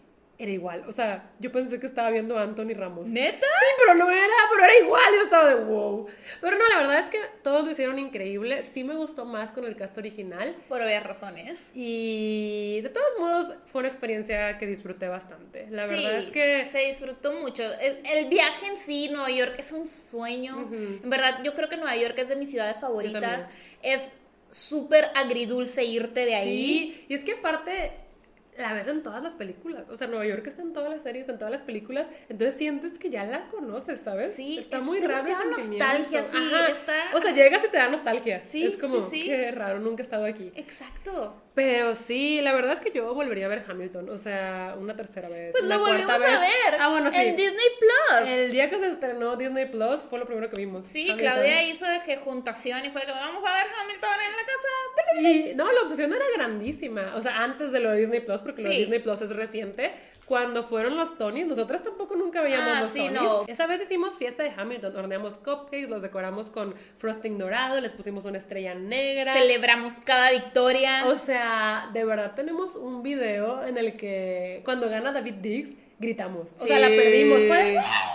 [0.41, 0.84] era igual.
[0.88, 3.09] O sea, yo pensé que estaba viendo a Anthony Ramos.
[3.09, 3.47] ¿Neta?
[3.47, 5.05] Sí, pero no era, pero era igual.
[5.14, 6.07] Yo estaba de wow.
[6.41, 8.62] Pero no, la verdad es que todos lo hicieron increíble.
[8.62, 10.57] Sí me gustó más con el cast original.
[10.68, 11.70] Por obvias razones.
[11.74, 15.66] Y de todos modos, fue una experiencia que disfruté bastante.
[15.70, 16.64] La Sí, verdad es que.
[16.64, 17.62] se disfrutó mucho.
[17.74, 20.70] El, el viaje en sí, Nueva York, es un sueño.
[20.72, 23.47] En verdad, yo creo que Nueva York es de mis ciudades favoritas.
[23.82, 24.09] Es
[24.49, 26.49] súper agridulce irte de ahí.
[26.97, 27.93] Sí, y es que aparte
[28.59, 29.85] la ves en todas las películas.
[29.89, 32.09] O sea, Nueva York está en todas las series, en todas las películas.
[32.29, 34.35] Entonces sientes que ya la conoces, ¿sabes?
[34.35, 35.25] Sí, está es muy raro.
[35.25, 35.57] sentimiento.
[35.87, 36.69] nostalgia, sí, Ajá.
[36.69, 38.43] está- O sea, llegas y te da nostalgia.
[38.45, 39.25] Sí, Es como, sí, sí.
[39.27, 40.53] qué raro, nunca he estado aquí.
[40.55, 41.41] Exacto.
[41.53, 44.09] Pero sí, la verdad es que yo volvería a ver Hamilton.
[44.11, 45.51] O sea, una tercera vez.
[45.51, 47.17] Pues una lo volvimos a ver Ah, bueno, sí.
[47.17, 48.29] en Disney Plus.
[48.29, 50.87] El día que se estrenó Disney Plus fue lo primero que vimos.
[50.87, 51.19] Sí, Hamilton.
[51.19, 55.21] Claudia hizo de que juntación y fue que vamos a ver Hamilton en la casa.
[55.51, 57.15] Y no, la obsesión era grandísima.
[57.17, 58.77] O sea, antes de lo de Disney Plus, porque lo de.
[58.77, 59.93] Disney Plus es reciente.
[60.31, 63.20] Cuando fueron los Tonys, nosotras tampoco nunca veíamos Ah, los sí, Tonys.
[63.20, 63.45] no.
[63.49, 68.24] Esa vez hicimos fiesta de Hamilton, horneamos cupcakes, los decoramos con frosting dorado, les pusimos
[68.24, 69.33] una estrella negra.
[69.33, 71.05] Celebramos cada victoria.
[71.09, 76.47] O sea, de verdad tenemos un video en el que cuando gana David Diggs, gritamos.
[76.55, 77.41] O sea, la perdimos.
[77.49, 78.07] Fue "¡Ah!".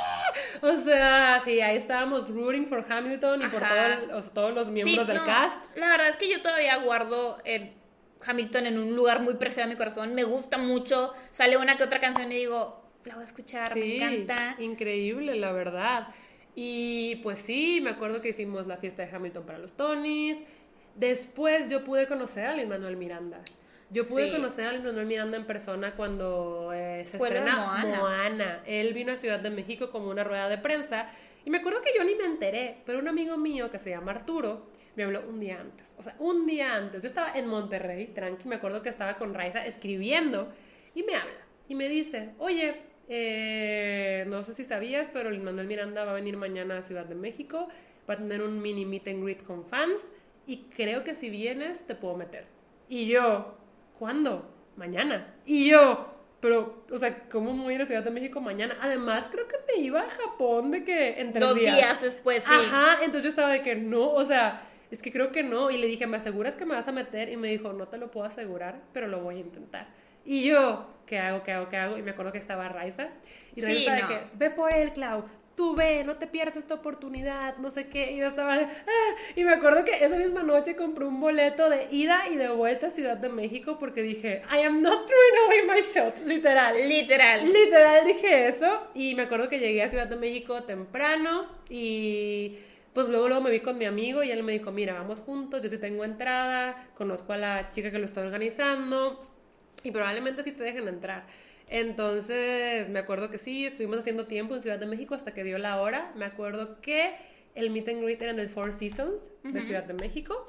[0.61, 3.75] O sea, sí, ahí estábamos rooting for Hamilton y por Ajá.
[3.75, 5.75] todo el- o sea, todos los miembros Sí, del no, cast.
[5.75, 7.73] La verdad es que yo todavía guardo el
[8.25, 10.13] Hamilton en un lugar muy preciado a mi corazón.
[10.15, 11.11] Me gusta mucho.
[11.31, 14.55] Sale una que otra canción y digo, la voy a escuchar, me encanta.
[14.59, 16.07] increíble, la verdad.
[16.55, 20.37] Y pues sí, me acuerdo que hicimos la fiesta de Hamilton para los Tonys.
[20.95, 23.41] Después yo pude conocer a Lin Manuel Miranda.
[23.91, 24.31] Yo pude Sí.
[24.31, 27.99] conocer a Lin Manuel Miranda en persona cuando eh, se estrena Moana.
[27.99, 28.63] Moana.
[28.65, 31.09] Él vino a Ciudad de México como una rueda de prensa.
[31.43, 34.13] Y me acuerdo que yo ni me enteré, pero un amigo mío que se llama
[34.13, 34.65] Arturo
[34.95, 35.93] me habló un día antes.
[35.97, 37.01] O sea, un día antes.
[37.01, 40.53] Yo estaba en Monterrey, tranqui, me acuerdo que estaba con Raiza escribiendo
[40.93, 45.67] y me habla y me dice, oye, eh, no sé si sabías, pero el Manuel
[45.67, 47.67] Miranda va a venir mañana a Ciudad de México,
[48.09, 50.01] va a tener un mini meet and greet con fans
[50.45, 52.45] y creo que si vienes te puedo meter.
[52.87, 53.57] Y yo,
[53.97, 54.51] ¿cuándo?
[54.75, 55.33] Mañana.
[55.45, 58.77] Y yo, pero, o sea, ¿cómo me voy a ir a Ciudad de México mañana?
[58.81, 61.75] Además, creo que me iba a Japón de que en tres Dos días.
[61.75, 62.53] días después, sí.
[62.53, 64.61] Ajá, entonces yo estaba de que no, o sea,
[64.91, 65.71] es que creo que no.
[65.71, 67.29] Y le dije, ¿me aseguras que me vas a meter?
[67.29, 69.87] Y me dijo, no te lo puedo asegurar, pero lo voy a intentar.
[70.25, 71.97] Y yo, ¿qué hago, qué hago, qué hago?
[71.97, 73.09] Y me acuerdo que estaba Raiza.
[73.55, 74.07] Y Sí, estaba no.
[74.07, 75.23] de que, ve por él, Clau.
[75.55, 78.11] Tú ve, no te pierdas esta oportunidad, no sé qué.
[78.11, 78.67] Y yo estaba "Ah".
[79.37, 82.87] Y me acuerdo que esa misma noche compré un boleto de ida y de vuelta
[82.87, 86.75] a Ciudad de México porque dije, I am not throwing away my shot, literal.
[86.89, 87.45] Literal.
[87.45, 92.57] Literal dije eso y me acuerdo que llegué a Ciudad de México temprano y
[92.95, 95.61] pues luego, luego me vi con mi amigo y él me dijo, mira, vamos juntos,
[95.61, 99.29] yo sí tengo entrada, conozco a la chica que lo está organizando
[99.83, 101.27] y probablemente sí te dejen entrar.
[101.67, 105.57] Entonces me acuerdo que sí, estuvimos haciendo tiempo en Ciudad de México hasta que dio
[105.57, 106.13] la hora.
[106.15, 107.13] Me acuerdo que
[107.53, 110.47] el meet and greet era en el Four Seasons de Ciudad de México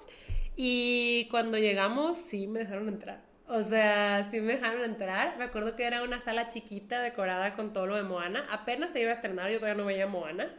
[0.54, 3.22] y cuando llegamos sí me dejaron entrar.
[3.48, 5.36] O sea, sí me dejaron entrar.
[5.36, 8.46] Me acuerdo que era una sala chiquita decorada con todo lo de Moana.
[8.52, 10.54] Apenas se iba a estrenar, yo todavía no veía Moana.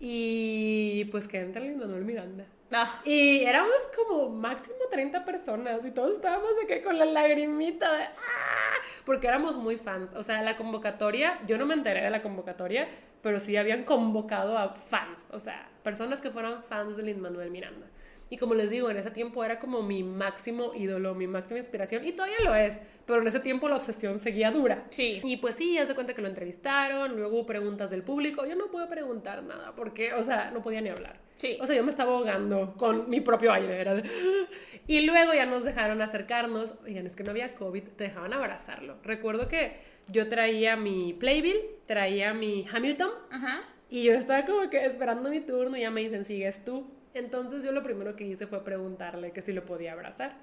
[0.00, 2.46] Y pues que entra Lin Manuel Miranda.
[2.72, 7.92] Ah, Y éramos como máximo 30 personas y todos estábamos de que con la lagrimita
[7.94, 8.74] de ¡ah!
[9.04, 10.14] Porque éramos muy fans.
[10.14, 12.88] O sea, la convocatoria, yo no me enteré de la convocatoria,
[13.22, 15.26] pero sí habían convocado a fans.
[15.30, 17.86] O sea, personas que fueran fans de Lin Manuel Miranda.
[18.30, 22.04] Y como les digo, en ese tiempo era como mi máximo ídolo, mi máxima inspiración.
[22.04, 24.86] Y todavía lo es, pero en ese tiempo la obsesión seguía dura.
[24.90, 25.20] sí.
[25.22, 28.46] Y pues sí, haz de cuenta que lo entrevistaron, luego hubo preguntas del público.
[28.46, 31.18] Yo no pude preguntar nada porque, o sea, no podía ni hablar.
[31.36, 31.58] Sí.
[31.60, 33.80] O sea, yo me estaba ahogando con mi propio aire.
[33.80, 34.02] Era de...
[34.86, 36.74] Y luego ya nos dejaron acercarnos.
[36.84, 38.96] Oigan, es que no había COVID, te dejaban abrazarlo.
[39.02, 41.56] Recuerdo que yo traía mi Playbill,
[41.86, 43.62] traía mi Hamilton Ajá.
[43.88, 46.86] y yo estaba como que esperando mi turno y ya me dicen, sigues tú.
[47.14, 50.36] Entonces yo lo primero que hice fue preguntarle que si lo podía abrazar.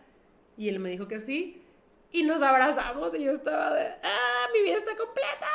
[0.58, 1.62] Y él me dijo que sí.
[2.12, 5.48] Y nos abrazamos y yo estaba de, ¡ah, mi vida está completa!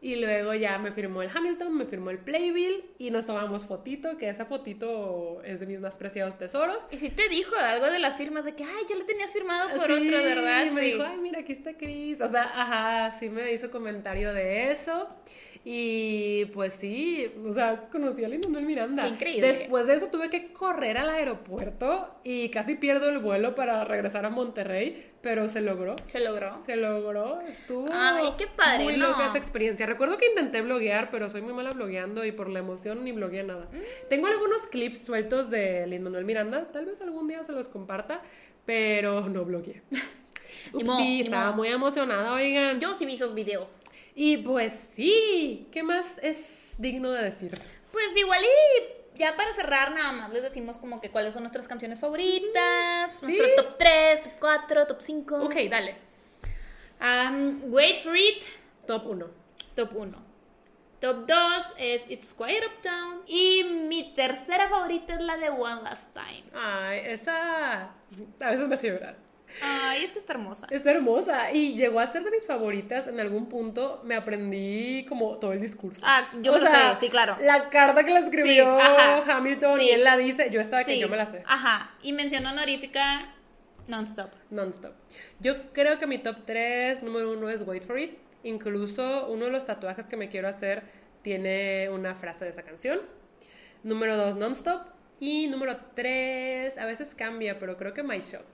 [0.00, 4.16] Y luego ya me firmó el Hamilton, me firmó el Playbill y nos tomamos fotito,
[4.16, 6.86] que esa fotito es de mis más preciados tesoros.
[6.92, 9.68] Y sí te dijo algo de las firmas de que, ay, ya lo tenías firmado
[9.74, 10.66] por Sí, otro, ¿verdad?
[10.66, 10.86] Y me Sí.
[10.92, 12.20] dijo, ay, mira, aquí está Chris.
[12.20, 15.08] O sea, ajá, sí me hizo comentario de eso.
[15.70, 19.02] Y pues sí, o sea, conocí a Lin Manuel Miranda.
[19.02, 19.46] Qué increíble.
[19.48, 24.24] Después de eso tuve que correr al aeropuerto y casi pierdo el vuelo para regresar
[24.24, 25.94] a Monterrey, pero se logró.
[26.06, 26.56] Se logró.
[26.62, 29.08] Se logró, estuvo Ay, qué padre, muy ¿no?
[29.08, 29.84] loca esa experiencia.
[29.84, 33.42] Recuerdo que intenté bloguear, pero soy muy mala blogueando y por la emoción ni blogueé
[33.42, 33.66] nada.
[33.70, 34.08] Mm.
[34.08, 38.22] Tengo algunos clips sueltos de Lin Manuel Miranda, tal vez algún día se los comparta,
[38.64, 39.82] pero no blogueé.
[40.98, 42.78] Sí, estaba muy emocionada, oigan.
[42.78, 43.87] Yo sí vi esos videos.
[44.20, 47.52] Y pues sí, ¿qué más es digno de decir?
[47.92, 51.68] Pues igual y ya para cerrar nada más les decimos como que cuáles son nuestras
[51.68, 53.26] canciones favoritas, Sí.
[53.26, 55.36] nuestro top 3, top 4, top 5.
[55.44, 55.94] Ok, dale.
[57.00, 58.42] Um, wait for it,
[58.88, 59.24] Top 1.
[59.76, 60.18] top 1.
[61.00, 63.22] Top 2 es It's Quiet Uptown.
[63.28, 66.42] Y mi tercera favorita es la de One Last Time.
[66.54, 67.82] Ay, esa
[68.40, 69.16] a veces me hace llorar.
[69.62, 70.66] Ay, es que está hermosa.
[70.70, 73.06] Está hermosa y llegó a ser de mis favoritas.
[73.06, 76.00] En algún punto me aprendí como todo el discurso.
[76.04, 77.36] Ah, yo O me lo sea, sé, sí, claro.
[77.40, 79.30] La carta que le escribió Sí.
[79.30, 79.84] Hamilton Sí.
[79.86, 81.42] y él la dice, yo estaba que yo me la sé.
[81.46, 81.94] Ajá.
[82.02, 83.34] Y mención honorífica
[83.86, 84.30] non-stop.
[84.50, 84.92] Non-stop.
[85.40, 88.18] Yo creo que mi top 3, número uno es Wait for It.
[88.44, 90.82] Incluso uno de los tatuajes que me quiero hacer
[91.22, 93.00] tiene una frase de esa canción.
[93.82, 94.82] Número dos, Non-stop.
[95.20, 98.46] Y número tres, a veces cambia, pero creo que My Shot.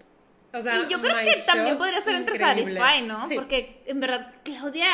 [0.54, 2.74] O sea, y yo creo que también podría ser entre increíble.
[2.78, 3.26] Satisfy, ¿no?
[3.28, 4.86] Sí, Porque en verdad, Claudia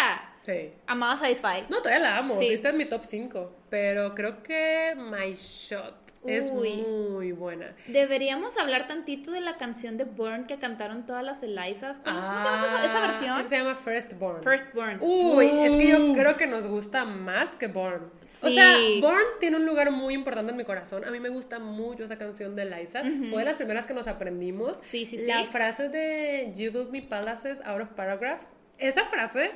[0.45, 0.73] sí.
[0.87, 1.67] amaba Satisfy.
[1.69, 2.35] No, todavía la amo.
[2.35, 2.49] Sí.
[2.49, 2.55] Sí.
[2.55, 3.57] está en mi top 5.
[3.69, 6.83] Pero creo que My Shot es Uy.
[6.83, 7.75] muy buena.
[7.87, 11.99] Deberíamos hablar tantito de la canción de Burn que cantaron todas las Elizas.
[12.05, 13.41] ¿Cómo, cómo se llama esa, esa Ah, versión?
[13.41, 14.43] esa se llama Firstborn.
[14.43, 14.99] Firstborn.
[15.01, 18.05] Uy, es que yo creo que nos gusta más que Born.
[18.05, 18.55] O Sí.
[18.55, 21.05] sea, Born tiene un lugar muy importante en mi corazón.
[21.05, 23.01] A mí me gusta mucho esa canción de Liza.
[23.31, 24.77] Fue de las primeras que nos aprendimos.
[24.83, 25.47] Sí, sí, La sí.
[25.47, 28.49] frase de You build me palaces out of paragraphs.
[28.79, 29.53] Esa frase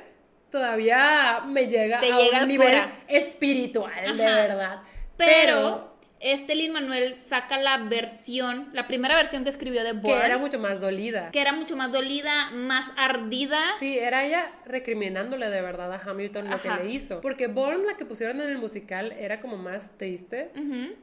[0.49, 4.81] todavía me llega Te a llega un nivel espiritual, de verdad.
[5.17, 10.21] Pero, este Lin Manuel saca la versión, la primera versión que escribió de que Burn,
[10.21, 11.29] era mucho más dolida.
[11.31, 13.59] que era mucho más dolida, más ardida.
[13.79, 16.77] Sí, era ella recriminándole de verdad a Hamilton lo Ajá.
[16.77, 17.21] que le hizo.
[17.21, 20.51] Porque Born, la que pusieron en el musical, era como más triste.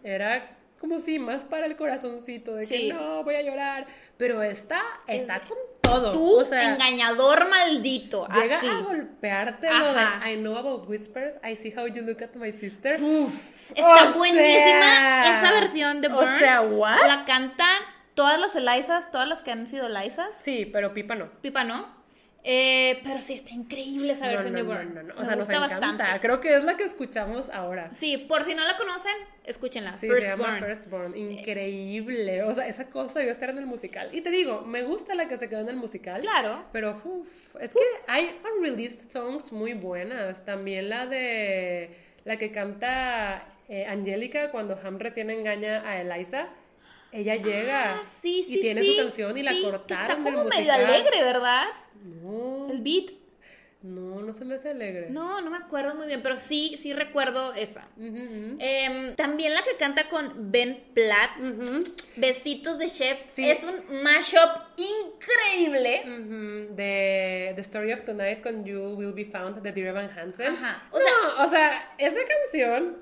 [0.03, 2.89] Era como si más para el corazoncito de Sí.
[2.89, 3.87] que no, voy a llorar.
[4.19, 6.11] Pero esta está con todo.
[6.13, 8.27] Tú, o sea, engañador maldito.
[8.35, 8.67] llega así.
[8.69, 10.03] a golpearte lo de
[10.33, 12.95] I know about whispers, I see how you look at my sister.
[12.95, 16.39] Está O buenísima sea, esa versión de o Burn.
[16.39, 16.99] sea, ¿what?
[17.07, 17.79] La cantan
[18.15, 20.37] todas las Elizas, todas las que han sido Elizas.
[20.39, 21.31] Sí, pero Pipa no.
[21.41, 22.02] Pipa no.
[22.45, 24.95] Eh, pero sí, está increíble esa No, versión no, de no, Burn.
[24.95, 25.15] no, no.
[25.15, 25.87] O Me sea, nos gusta encanta.
[25.97, 26.21] bastante.
[26.21, 27.95] Creo que es la que escuchamos ahora.
[27.95, 29.13] Sí, por si no la conocen,
[29.45, 29.95] escúchenla.
[29.95, 30.65] Sí, First se llama Born.
[30.65, 31.17] Firstborn.
[31.17, 32.43] Increíble.
[32.43, 34.09] O sea, esa cosa debió estar en el musical.
[34.13, 36.21] Y te digo, me gusta la que se quedó en el musical.
[36.21, 36.65] Claro.
[36.73, 37.79] Pero uf, es que
[38.09, 40.45] hay unreleased songs muy buenas.
[40.45, 41.91] También la de
[42.25, 46.49] la que canta eh, Angélica cuando Ham recién engaña a Eliza.
[47.13, 50.25] Ella llega Ah, sí, sí, y tiene sí, su canción y la cortaron Está del
[50.35, 51.67] como medio alegre, ¿verdad?
[52.03, 53.11] No, El beat.
[53.83, 55.09] no, no se me hace alegre.
[55.11, 57.87] No, no me acuerdo muy bien, pero sí, sí recuerdo esa.
[57.99, 61.33] Em, también la que canta con Ben Platt,
[62.17, 63.49] Besitos de Chef, Sí.
[63.51, 66.03] es un mashup increíble.
[66.75, 70.55] De The Story of Tonight con You Will Be Found de Dear Evan Hansen.
[70.55, 72.97] Ajá, O sea, sea- o sea, esa canción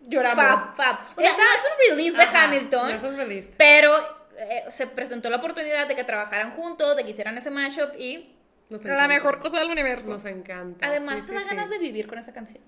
[0.00, 0.44] lloramos.
[0.44, 0.96] Fab, fab.
[1.16, 3.52] O sea, Esa- no es un release de Ajá, Hamilton, No es un release.
[3.56, 3.96] pero
[4.38, 8.34] eh, se presentó la oportunidad de que trabajaran juntos, de que hicieran ese mashup y
[8.70, 9.08] Nos la encanta.
[9.08, 10.08] mejor cosa del universo.
[10.10, 10.86] Nos encanta.
[10.86, 11.70] Además, sí, te da sí, ganas sí.
[11.72, 12.62] de vivir con esa canción.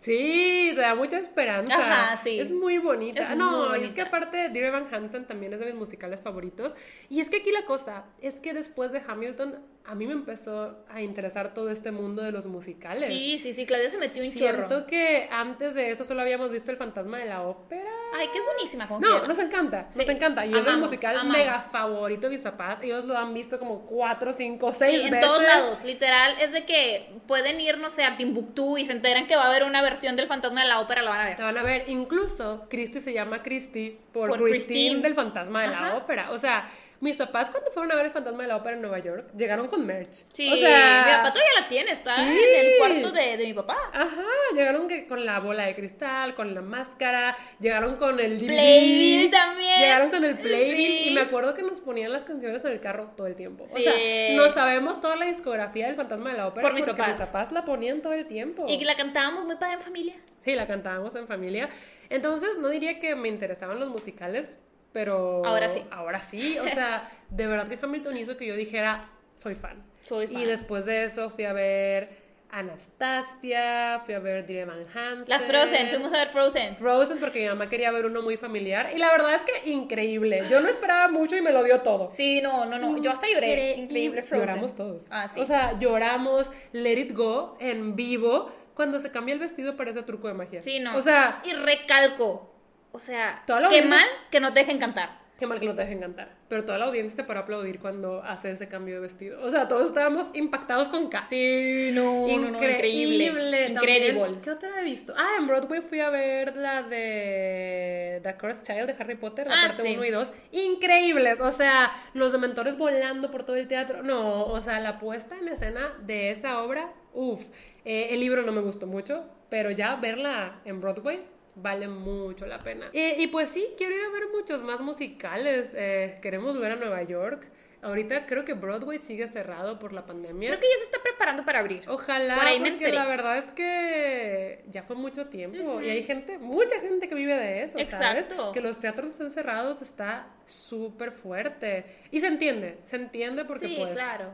[0.00, 1.74] Sí, te da mucha esperanza.
[1.74, 2.38] Ajá, sí.
[2.38, 3.22] Es muy bonita.
[3.22, 4.16] Es no, muy y es que bonita.
[4.18, 6.74] aparte Dear Evan Hansen también es de mis musicales favoritos.
[7.08, 10.78] Y es que aquí la cosa es que después de Hamilton, a mí me empezó
[10.88, 13.06] a interesar todo este mundo de los musicales.
[13.06, 14.86] Sí, sí, sí, Claudia se metió un Siento chorro.
[14.86, 17.90] que antes de eso solo habíamos visto El fantasma de la ópera.
[18.16, 19.26] Ay, que es buenísima con No, Quiero.
[19.28, 20.46] nos encanta, nos Sí, encanta.
[20.46, 21.36] Y es el amamos, musical amamos.
[21.36, 22.78] mega favorito de mis papás.
[22.82, 25.26] Ellos lo han visto como cuatro, cinco, Sí, seis en veces.
[25.28, 29.26] todos lados, literal, es de que pueden ir, no sé, a Timbuktu y se enteran
[29.26, 31.38] que va a haber una versión del fantasma de la ópera, lo van a ver.
[31.38, 31.84] La van a ver.
[31.88, 35.02] Incluso Christy se llama Christy por, Por Christine, Christine.
[35.02, 36.30] del fantasma de la ópera.
[36.30, 36.66] O sea,
[37.00, 39.68] mis papás cuando fueron a ver el fantasma de la ópera en Nueva York, llegaron
[39.68, 40.24] con merch.
[40.32, 42.22] Sí, o sea, mi papá todavía la tiene, está Sí.
[42.22, 43.76] en el cuarto de, de mi papá.
[43.92, 44.22] Ajá,
[44.54, 49.30] llegaron que con la bola de cristal, con la máscara, llegaron con el DVD, Playbill
[49.30, 49.80] también.
[49.80, 51.08] Llegaron con el Playbill Sí.
[51.10, 53.64] y me acuerdo que nos ponían las canciones en el carro todo el tiempo.
[53.64, 53.82] O Sí.
[53.82, 53.92] sea,
[54.36, 57.18] no sabemos toda la discografía del Fantasma de la Ópera Por mis porque papás.
[57.20, 58.66] mis papás la ponían todo el tiempo.
[58.68, 60.14] Y que la cantábamos muy padre en familia.
[60.44, 61.68] Sí, la cantábamos en familia.
[62.10, 64.58] Entonces, no diría que me interesaban los musicales,
[64.94, 65.44] pero...
[65.44, 65.82] Ahora sí.
[65.90, 66.56] Ahora sí.
[66.58, 69.82] O sea, de verdad que Hamilton hizo que yo dijera, soy fan.
[70.02, 70.40] Soy fan.
[70.40, 75.24] Y después de eso fui a ver Anastasia, fui a ver Dear Evan Hansen.
[75.26, 76.76] Las Frozen, fuimos a ver Frozen.
[76.76, 78.92] Frozen porque mi mamá quería ver uno muy familiar.
[78.94, 80.42] Y la verdad es que increíble.
[80.48, 82.12] Yo no esperaba mucho y me lo dio todo.
[82.12, 82.96] Sí, no, no, no.
[83.02, 83.74] Yo hasta lloré.
[83.76, 84.46] Increíble Frozen.
[84.46, 85.02] Lloramos todos.
[85.10, 85.40] Ah, sí.
[85.40, 88.52] O sea, lloramos Let It Go en vivo.
[88.74, 90.60] Cuando se cambia el vestido parece truco de magia.
[90.60, 90.96] sí, no.
[90.96, 92.53] O sea, Y recalco.
[92.94, 95.24] O sea, qué mal que no te dejen cantar.
[95.36, 96.28] Qué mal que no te dejen cantar.
[96.48, 99.42] Pero toda la audiencia se paró a aplaudir cuando hace ese cambio de vestido.
[99.44, 101.24] O sea, todos estábamos impactados con K.
[101.24, 103.24] Sí, no, no, no, increíble.
[103.24, 103.68] Increíble.
[103.70, 104.38] Incredible.
[104.40, 105.12] ¿Qué otra he visto?
[105.16, 109.54] Ah, en Broadway fui a ver la de The Cursed Child de Harry Potter, la
[109.54, 109.94] Ah, parte sí.
[109.96, 110.30] 1 y 2.
[110.52, 111.40] Increíbles.
[111.40, 114.04] O sea, los dementores volando por todo el teatro.
[114.04, 117.44] No, o sea, la puesta en escena de esa obra, uff.
[117.84, 122.88] el libro no me gustó mucho, pero ya verla en Broadway vale mucho la pena.
[122.92, 125.70] Y, y pues sí, quiero ir a ver muchos más musicales.
[125.74, 127.46] eh, queremos ver a Nueva York.
[127.82, 130.48] Ahorita creo que Broadway sigue cerrado por la pandemia.
[130.48, 131.82] Creo que ya se está preparando para abrir.
[131.86, 132.92] Ojalá, Por ahí me porque enteré.
[132.94, 137.36] la verdad es que ya fue mucho tiempo y hay gente, mucha gente que vive
[137.36, 138.24] de eso, ¿sabes?
[138.24, 138.52] Exacto.
[138.52, 141.84] Que los teatros estén cerrados está súper fuerte.
[142.10, 144.32] Y se entiende, se entiende porque sí, pues claro.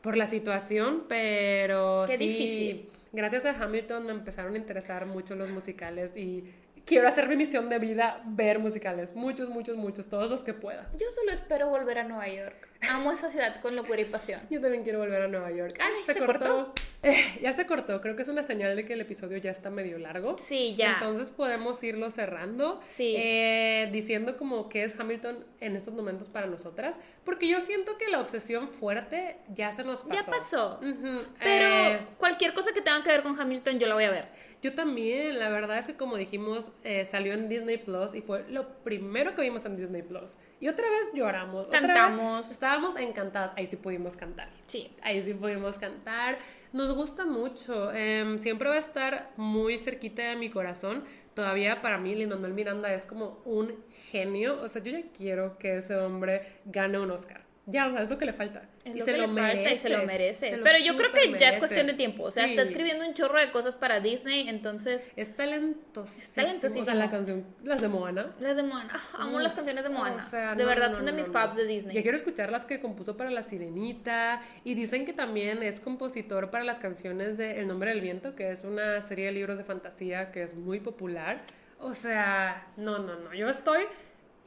[0.00, 2.88] por la situación, pero Qué sí, difícil.
[3.12, 6.44] Gracias a Hamilton me empezaron a interesar mucho los musicales y
[6.84, 10.86] quiero hacer mi misión de vida ver musicales, muchos, muchos, muchos, todos los que pueda.
[10.98, 12.67] Yo solo espero volver a Nueva York.
[12.90, 14.40] Amo esa ciudad con locura y pasión.
[14.50, 15.78] Yo también quiero volver a Nueva York.
[15.80, 16.72] Ay, ¿se cortó?
[17.02, 18.00] Eh, ya se cortó.
[18.00, 20.36] Creo que es una señal de que el episodio ya está medio largo.
[20.38, 20.92] Sí, ya.
[20.94, 22.80] Entonces podemos irlo cerrando.
[22.84, 23.14] Sí.
[23.16, 26.96] eh, diciendo como que es Hamilton en estos momentos para nosotras.
[27.24, 30.14] Porque yo siento que la obsesión fuerte ya se nos pasó.
[30.14, 30.80] Ya pasó.
[30.80, 34.10] Ujú, Pero eh, cualquier cosa que tenga que ver con Hamilton, yo la voy a
[34.10, 34.24] ver.
[34.62, 38.44] yo también, la verdad es que como dijimos, eh, salió en Disney Plus y fue
[38.48, 40.32] lo primero que vimos en Disney Plus.
[40.60, 41.66] Y otra vez lloramos.
[41.66, 42.48] otra vez Cantamos.
[42.68, 43.52] Estábamos encantadas.
[43.56, 44.50] Ahí sí pudimos cantar.
[44.66, 44.90] Sí.
[45.02, 46.36] Ahí sí pudimos cantar.
[46.74, 47.90] Nos gusta mucho.
[47.92, 51.04] em, siempre va a estar muy cerquita de mi corazón.
[51.32, 53.72] Todavía para mí, Lin Manuel Miranda es como un
[54.10, 54.60] genio.
[54.60, 57.47] O sea, yo ya quiero que ese hombre gane un Oscar.
[57.70, 58.62] Ya, o sea, es lo que le falta.
[58.82, 59.72] Es y lo se que lo le falta merece.
[59.72, 60.48] y se lo merece.
[60.50, 62.22] Se lo Pero yo creo que ya es cuestión de tiempo.
[62.22, 62.50] O sea, Sí.
[62.52, 65.12] está escribiendo un chorro de cosas para Disney, entonces.
[65.16, 66.22] Es talentosísimo.
[66.22, 66.82] Es talentosísimo.
[66.82, 68.32] O sea, la canción, las de Moana.
[68.40, 68.94] Las de Moana.
[69.18, 70.24] Amo Uf, las canciones de Moana.
[70.26, 71.32] o sea, de no, verdad, no, son de mis no.
[71.34, 71.94] faves de Disney.
[71.94, 74.40] Ya quiero escuchar las que compuso para La Sirenita.
[74.64, 78.50] Y dicen que también es compositor para las canciones de El nombre del viento, que
[78.50, 81.42] es una serie de libros de fantasía que es muy popular.
[81.80, 83.34] O sea, no, no, no.
[83.34, 83.82] Yo estoy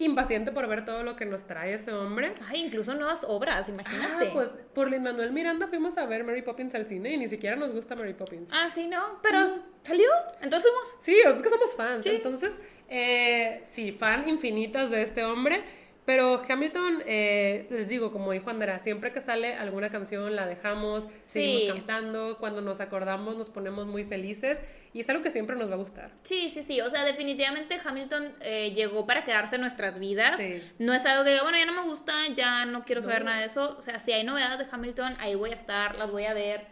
[0.06, 2.34] impaciente por ver todo lo que nos trae ese hombre.
[2.48, 4.26] Ay, incluso nuevas obras, Ah, imagínate.
[4.34, 7.56] pues por Lin Manuel Miranda fuimos a ver Mary Poppins al cine y ni siquiera
[7.56, 8.50] nos gusta Mary Poppins.
[8.54, 9.40] Ah, sí, no, pero
[9.84, 10.10] salió,
[10.42, 10.98] entonces fuimos.
[11.02, 12.04] Sí, es que somos fans.
[12.04, 12.10] Sí.
[12.12, 15.64] Entonces, eh, sí, fan infinitas de este hombre.
[16.12, 21.08] Pero Hamilton, eh, les digo, como dijo Andrea, siempre que sale alguna canción la dejamos,
[21.22, 24.62] seguimos cantando, cuando nos acordamos nos ponemos muy felices
[24.94, 26.12] y es algo que siempre nos va a gustar.
[26.24, 26.82] Sí, sí, sí.
[26.82, 30.36] O sea, definitivamente Hamilton eh, llegó para quedarse en nuestras vidas.
[30.38, 30.62] Sí.
[30.80, 33.28] No es algo que bueno, ya no me gusta, ya no quiero saber No.
[33.30, 33.78] nada de eso.
[33.78, 36.66] O sea, si hay novedades de Hamilton, ahí voy a estar, las voy a ver.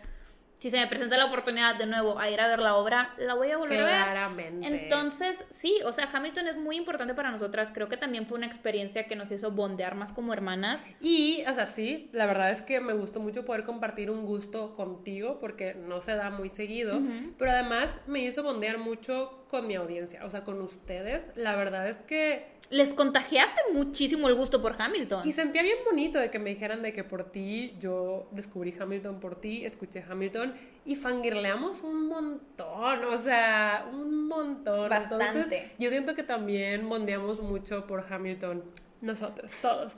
[0.59, 3.33] Si se me presenta la oportunidad de nuevo a ir a ver la obra, la
[3.33, 4.03] voy a volver a ver.
[4.03, 4.67] Claramente.
[4.67, 7.71] Entonces, sí, o sea, Hamilton es muy importante para nosotras.
[7.73, 10.85] Creo que también fue una experiencia que nos hizo bondear más como hermanas.
[10.99, 14.75] Y, o sea, sí, la verdad es que me gustó mucho poder compartir un gusto
[14.75, 16.99] contigo porque no se da muy seguido,
[17.37, 21.23] pero además me hizo bondear mucho con mi audiencia, o sea, con ustedes.
[21.35, 25.27] La verdad es que Les contagiaste muchísimo el gusto por Hamilton.
[25.27, 29.19] Y sentía bien bonito de que me dijeran de que por ti yo descubrí Hamilton
[29.19, 30.53] por ti, escuché Hamilton
[30.85, 34.87] y fangirleamos un montón, o sea, un montón.
[34.89, 35.25] Bastante.
[35.25, 38.63] Entonces, yo siento que también bondeamos mucho por Hamilton,
[39.01, 39.95] nosotros, todos.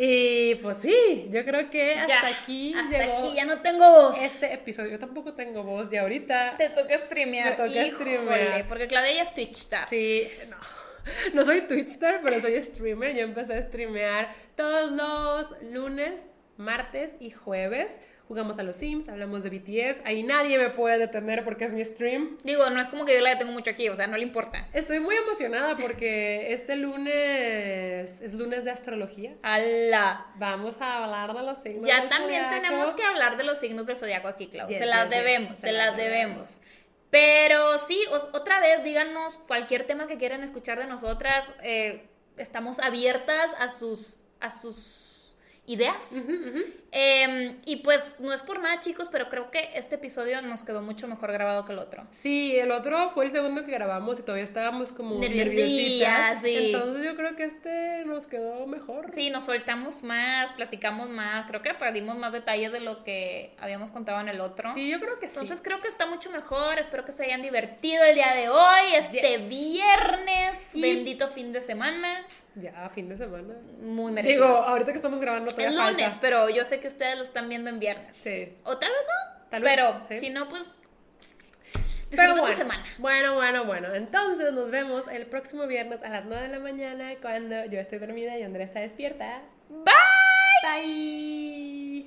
[0.00, 3.90] Y pues sí, yo creo que hasta Ya, aquí hasta llegó aquí ya no tengo
[3.90, 4.22] voz.
[4.22, 4.92] este episodio.
[4.92, 7.50] Yo tampoco tengo voz y ahorita Te toca streamear.
[7.50, 8.68] Me toca streamear.
[8.68, 9.88] porque Claudia ya es Twitch star.
[9.88, 10.56] Sí, no.
[11.32, 13.14] No soy Twitchstar, pero soy streamer.
[13.16, 16.26] Yo empecé a streamear todos los lunes,
[16.58, 17.96] martes y jueves.
[18.28, 20.02] Jugamos a los Sims, hablamos de BTS.
[20.04, 22.36] Ahí nadie me puede detener porque es mi stream.
[22.44, 24.68] Digo, no es como que yo la tengo mucho aquí, o sea, no le importa.
[24.74, 29.34] Estoy muy emocionada porque este lunes es lunes de astrología.
[29.42, 30.26] ¡Hala!
[30.36, 31.86] Vamos a hablar de los signos.
[31.88, 32.62] Ya del también zodiaco.
[32.66, 34.68] tenemos que hablar de los signos del zodiaco aquí, Clau.
[34.68, 35.18] Yes, se las yes, yes.
[35.24, 36.48] debemos, Se se las las debemos.
[36.50, 36.58] debemos.
[37.10, 41.50] Pero sí, os- otra vez, díganos cualquier tema que quieran escuchar de nosotras.
[41.62, 42.04] eh,
[42.36, 45.07] estamos abiertas a sus, a sus
[45.68, 46.02] ideas.
[46.90, 50.80] Em, y pues no es por nada, chicos, pero creo que este episodio nos quedó
[50.80, 52.06] mucho mejor grabado que el otro.
[52.10, 56.40] Sí, el otro fue el segundo que grabamos y todavía estábamos como nerviositas.
[56.42, 56.72] sí.
[56.72, 59.12] Entonces yo creo que este nos quedó mejor.
[59.12, 63.54] Sí, nos soltamos más, platicamos más, creo que hasta dimos más detalles de lo que
[63.60, 64.72] habíamos contado en el otro.
[64.72, 65.34] Sí, yo creo que sí.
[65.34, 68.94] Entonces creo que está mucho mejor, espero que se hayan divertido el día de hoy,
[68.94, 69.48] este Yes.
[69.48, 72.24] viernes, Y- bendito fin de semana,
[72.54, 73.54] Ya, fin de semana.
[73.80, 74.46] muy merecido.
[74.46, 76.20] Digo, ahorita que estamos grabando es todavía lunes, falta.
[76.20, 78.16] pero yo sé que ustedes lo están viendo en viernes.
[78.22, 78.52] Sí.
[78.64, 80.18] O tal vez no, Tal vez, pero sí.
[80.18, 80.74] si no, pues
[82.10, 82.82] Pero bueno, tu semana.
[82.98, 83.34] Bueno.
[83.34, 87.64] Bueno, bueno, entonces nos vemos el próximo viernes a las 9 de la mañana cuando
[87.66, 89.42] yo estoy dormida y Andrea está despierta.
[89.68, 89.84] Bye.
[90.62, 92.06] Bye.